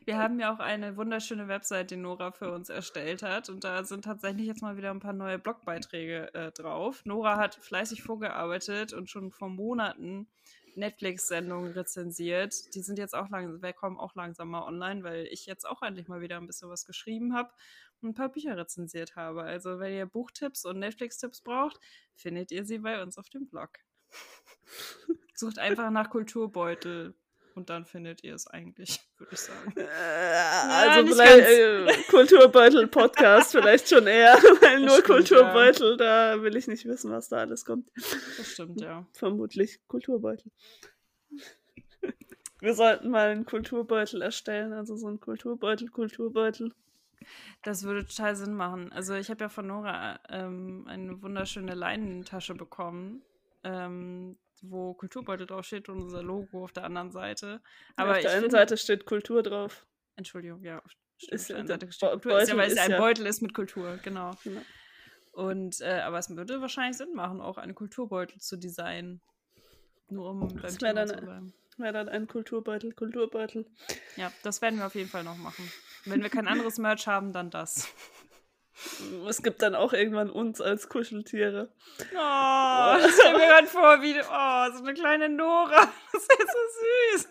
[0.05, 3.49] Wir haben ja auch eine wunderschöne Website, die Nora für uns erstellt hat.
[3.49, 7.03] Und da sind tatsächlich jetzt mal wieder ein paar neue Blogbeiträge äh, drauf.
[7.05, 10.27] Nora hat fleißig vorgearbeitet und schon vor Monaten
[10.75, 12.75] Netflix-Sendungen rezensiert.
[12.75, 16.07] Die sind jetzt auch langsam, kommen auch langsam mal online, weil ich jetzt auch endlich
[16.07, 17.51] mal wieder ein bisschen was geschrieben habe
[18.01, 19.43] und ein paar Bücher rezensiert habe.
[19.43, 21.79] Also, wenn ihr Buchtipps und Netflix-Tipps braucht,
[22.15, 23.69] findet ihr sie bei uns auf dem Blog.
[25.35, 27.13] Sucht einfach nach Kulturbeutel
[27.55, 29.73] und dann findet ihr es eigentlich, würde ich sagen.
[29.77, 36.55] Äh, also nicht vielleicht äh, Kulturbeutel-Podcast vielleicht schon eher, weil nur stimmt, Kulturbeutel, da will
[36.55, 37.89] ich nicht wissen, was da alles kommt.
[38.37, 39.05] Das stimmt, ja.
[39.13, 40.51] Vermutlich Kulturbeutel.
[42.59, 46.73] Wir sollten mal einen Kulturbeutel erstellen, also so ein Kulturbeutel, Kulturbeutel.
[47.63, 48.91] Das würde total Sinn machen.
[48.91, 53.21] Also ich habe ja von Nora ähm, eine wunderschöne Leinentasche bekommen,
[53.63, 57.61] ähm, wo Kulturbeutel draufsteht und unser Logo auf der anderen Seite.
[57.95, 59.85] Aber auf ich der einen finde, Seite steht Kultur drauf.
[60.15, 60.91] Entschuldigung, ja, auf,
[61.27, 62.39] Ist auf der ja- Seite steht Kultur.
[62.41, 64.31] Ist ja, Beutel weil es ja ein ja- Beutel ist mit Kultur, genau.
[64.43, 64.61] Genau.
[65.33, 69.21] Und äh, aber es würde wahrscheinlich Sinn machen, auch einen Kulturbeutel zu designen.
[70.07, 71.53] Nur um beim Das Thema dann- zu bleiben.
[71.77, 73.65] Wäre dann ein Kulturbeutel, Kulturbeutel.
[74.15, 75.69] Ja, das werden wir auf jeden Fall noch machen.
[76.05, 77.89] Wenn wir kein anderes Merch haben, dann das.
[79.27, 81.69] Es gibt dann auch irgendwann uns als Kuscheltiere.
[82.13, 85.87] Oh, ich stell mir gerade vor, wie oh, so eine kleine Nora.
[86.11, 87.29] Das ist so süß.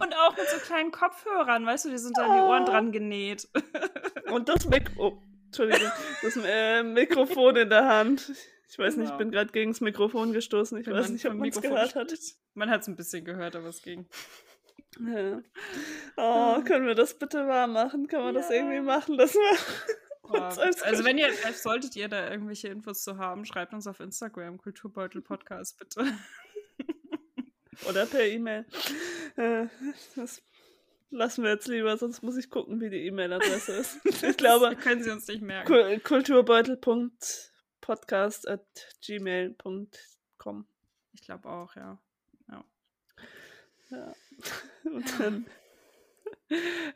[0.00, 2.66] Und auch mit so kleinen Kopfhörern, weißt du, die sind da an die Ohren Oh.
[2.66, 3.48] dran genäht.
[4.30, 5.90] Und das Mik oh, Entschuldigung,
[6.22, 8.32] das äh, Mikrofon in der Hand.
[8.68, 9.18] Ich weiß nicht, ich Genau.
[9.18, 10.78] bin gerade gegen das Mikrofon gestoßen.
[10.78, 12.12] Ich Wenn weiß nicht, ob man es gehört hat.
[12.54, 14.08] Man hat es ein bisschen gehört, aber es ging.
[14.98, 15.40] Ja.
[16.16, 18.06] Oh, können wir das bitte wahr machen?
[18.08, 18.56] Kann man das Ja.
[18.56, 19.58] irgendwie machen, dass wir
[20.30, 24.58] also wenn ihr, vielleicht solltet ihr da irgendwelche Infos zu haben, schreibt uns auf Instagram,
[24.58, 26.06] Kulturbeutel Podcast, bitte.
[27.88, 28.64] oder per E-Mail.
[29.36, 29.66] Äh,
[30.16, 30.42] Das
[31.10, 33.98] lassen wir jetzt lieber, sonst muss ich gucken, wie die E-Mail-Adresse ist.
[34.24, 35.72] Ich glaube, Das können sie uns nicht merken.
[35.72, 38.64] Kul- kulturbeutel.podcast at
[39.04, 40.66] gmail.com.
[41.12, 41.98] Ich glaube auch, ja.
[42.48, 42.64] Ja.
[44.84, 45.46] Und dann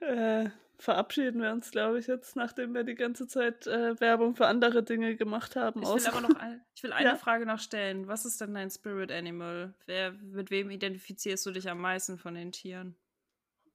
[0.00, 4.46] äh, verabschieden wir uns, glaube ich, jetzt, nachdem wir die ganze Zeit äh, Werbung für
[4.46, 5.82] andere Dinge gemacht haben.
[5.82, 7.16] Ich will aber noch ein, ich will eine Ja.
[7.16, 8.08] Frage noch stellen.
[8.08, 9.74] Was ist denn dein Spirit Animal?
[9.86, 12.96] Wer, mit wem identifizierst du dich am meisten von den Tieren?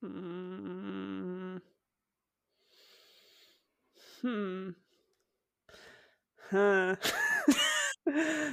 [0.01, 1.61] Hm.
[4.21, 4.75] Hm.
[6.49, 6.97] Hm.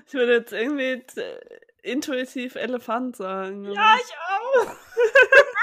[0.06, 1.40] Ich würde jetzt irgendwie äh,
[1.82, 3.66] intuitiv Elefant sagen.
[3.68, 4.76] aber- ich auch.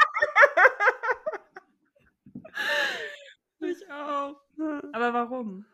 [3.60, 4.36] ich auch.
[4.94, 5.66] Aber warum?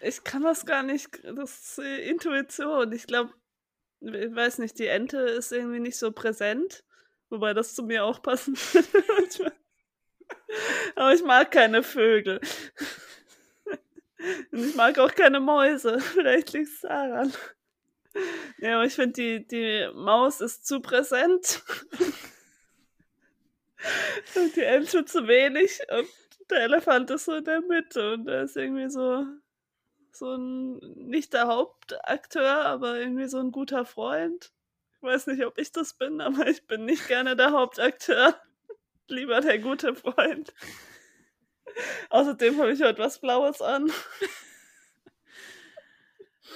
[0.00, 2.92] Ich kann das gar nicht, das ist äh, Intuition.
[2.92, 3.32] Ich glaube,
[4.00, 6.84] ich weiß nicht, die Ente ist irgendwie nicht so präsent,
[7.30, 9.52] wobei das zu mir auch passen würde.
[10.96, 12.40] Aber ich mag keine Vögel.
[14.52, 16.00] Und ich mag auch keine Mäuse.
[16.14, 17.32] Vielleicht liegt es daran.
[18.58, 21.64] Ja, aber ich finde, die, die Maus ist zu präsent.
[24.34, 25.80] Und die Ente zu wenig.
[25.90, 26.08] Und
[26.50, 28.14] der Elefant ist so in der Mitte.
[28.14, 29.26] Und er ist irgendwie so,
[30.12, 30.78] so ein,
[31.08, 34.52] nicht der Hauptakteur, aber irgendwie so ein guter Freund.
[34.96, 38.40] Ich weiß nicht, ob ich das bin, aber ich bin nicht gerne der Hauptakteur.
[39.08, 40.54] Lieber der gute Freund.
[42.10, 43.90] Außerdem habe ich heute was Blaues an.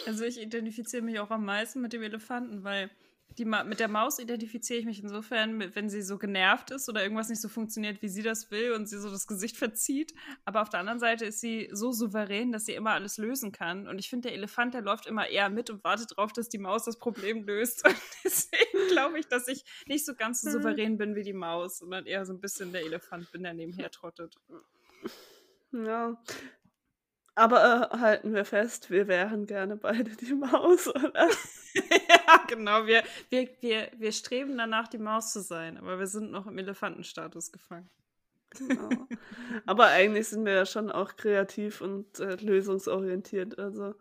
[0.06, 2.90] Also ich identifiziere mich auch am meisten mit dem Elefanten, weil
[3.36, 7.02] die Ma mit der Maus identifiziere ich mich insofern, wenn sie so genervt ist oder
[7.02, 10.12] irgendwas nicht so funktioniert, wie sie das will und sie so das Gesicht verzieht.
[10.44, 13.86] Aber auf der anderen Seite ist sie so souverän, dass sie immer alles lösen kann.
[13.86, 16.58] Und ich finde, der Elefant, der läuft immer eher mit und wartet darauf, dass die
[16.58, 17.84] Maus das Problem löst.
[17.88, 20.52] Und deswegen glaube ich, dass ich nicht so ganz so mhm.
[20.54, 23.90] souverän bin wie die Maus, sondern eher so ein bisschen der Elefant bin, der nebenher
[23.90, 24.36] trottet.
[25.72, 26.16] Ja,
[27.38, 31.28] aber äh, halten wir fest, wir wären gerne beide die Maus, oder?
[31.74, 32.86] ja, genau.
[32.86, 36.58] Wir, wir, wir, wir streben danach, die Maus zu sein, aber wir sind noch im
[36.58, 37.88] Elefantenstatus gefangen.
[38.50, 38.88] Genau.
[39.66, 43.58] Aber eigentlich sind wir ja schon auch kreativ und äh, lösungsorientiert.
[43.58, 43.94] Also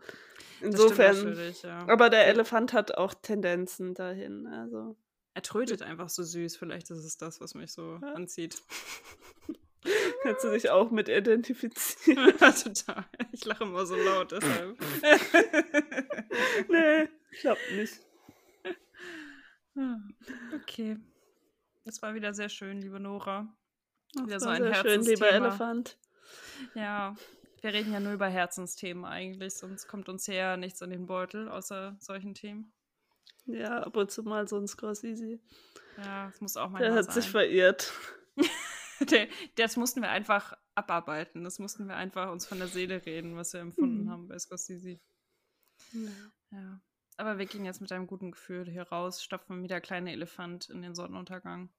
[0.61, 1.37] insofern.
[1.63, 1.87] Ja.
[1.87, 4.47] Aber der Elefant hat auch Tendenzen dahin.
[4.47, 4.95] Also.
[5.33, 6.55] Er trötet einfach so süß.
[6.55, 8.13] Vielleicht ist es das, was mich so ja.
[8.13, 8.63] anzieht.
[10.23, 12.33] Kannst du dich auch mit identifizieren?
[12.41, 13.05] Ja, total.
[13.31, 14.77] Ich lache immer so laut deshalb.
[16.69, 17.09] nee,
[17.39, 17.99] klappt nicht.
[20.55, 20.97] Okay.
[21.85, 23.55] Das war wieder sehr schön, liebe Nora.
[24.15, 25.97] Wieder das so ein sehr schön, lieber Elefant.
[26.73, 27.15] Ja,
[27.61, 31.47] wir reden ja nur über Herzensthemen eigentlich, sonst kommt uns ja nichts in den Beutel,
[31.49, 32.73] außer solchen Themen.
[33.45, 35.39] Ja, ab und zu mal so ein Scorsese.
[35.97, 37.13] Ja, das muss auch mal Der hat sein.
[37.13, 37.93] sich verirrt.
[39.55, 41.43] das mussten wir einfach abarbeiten.
[41.43, 44.09] Das mussten wir einfach uns von der Seele reden, was wir empfunden mhm.
[44.09, 44.99] haben bei Scorsese.
[45.93, 46.09] Ja.
[46.51, 46.81] ja.
[47.17, 50.81] Aber wir gehen jetzt mit einem guten Gefühl hier raus, stapfen wieder kleine Elefant in
[50.81, 51.69] den Sonnenuntergang.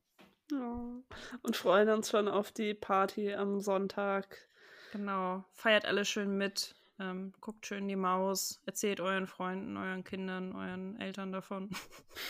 [0.51, 1.03] Ja.
[1.43, 4.49] Und freuen uns schon auf die Party am Sonntag.
[4.93, 5.45] Genau.
[5.53, 6.75] Feiert alle schön mit.
[6.99, 8.61] Ähm, guckt schön die Maus.
[8.66, 11.71] Erzählt euren Freunden, euren Kindern, euren Eltern davon.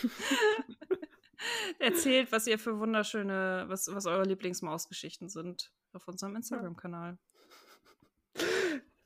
[1.79, 7.17] Erzählt, was ihr für wunderschöne, was, was eure Lieblingsmausgeschichten sind auf unserem Instagram-Kanal.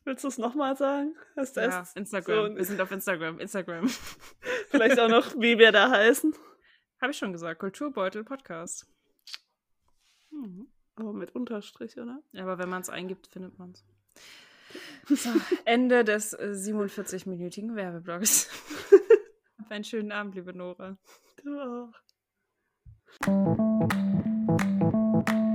[0.06, 1.16] Willst du es nochmal sagen?
[1.36, 2.52] Hast ja, Instagram.
[2.52, 3.40] So wir sind auf Instagram.
[3.40, 3.88] Instagram.
[4.68, 6.34] Vielleicht auch noch, wie wir da heißen.
[7.02, 7.60] Habe ich schon gesagt.
[7.60, 8.86] Kulturbeutel Podcast.
[10.32, 10.68] Mhm.
[10.96, 12.22] Aber mit Unterstrich, oder?
[12.32, 13.86] Ja, aber wenn man es eingibt, findet man es.
[15.24, 15.30] So,
[15.66, 18.50] Ende des äh, 47-minütigen Werbeblocks.
[19.62, 20.98] Auf einen schönen Abend, liebe Nora.
[21.44, 21.94] Du auch.
[23.28, 25.53] うん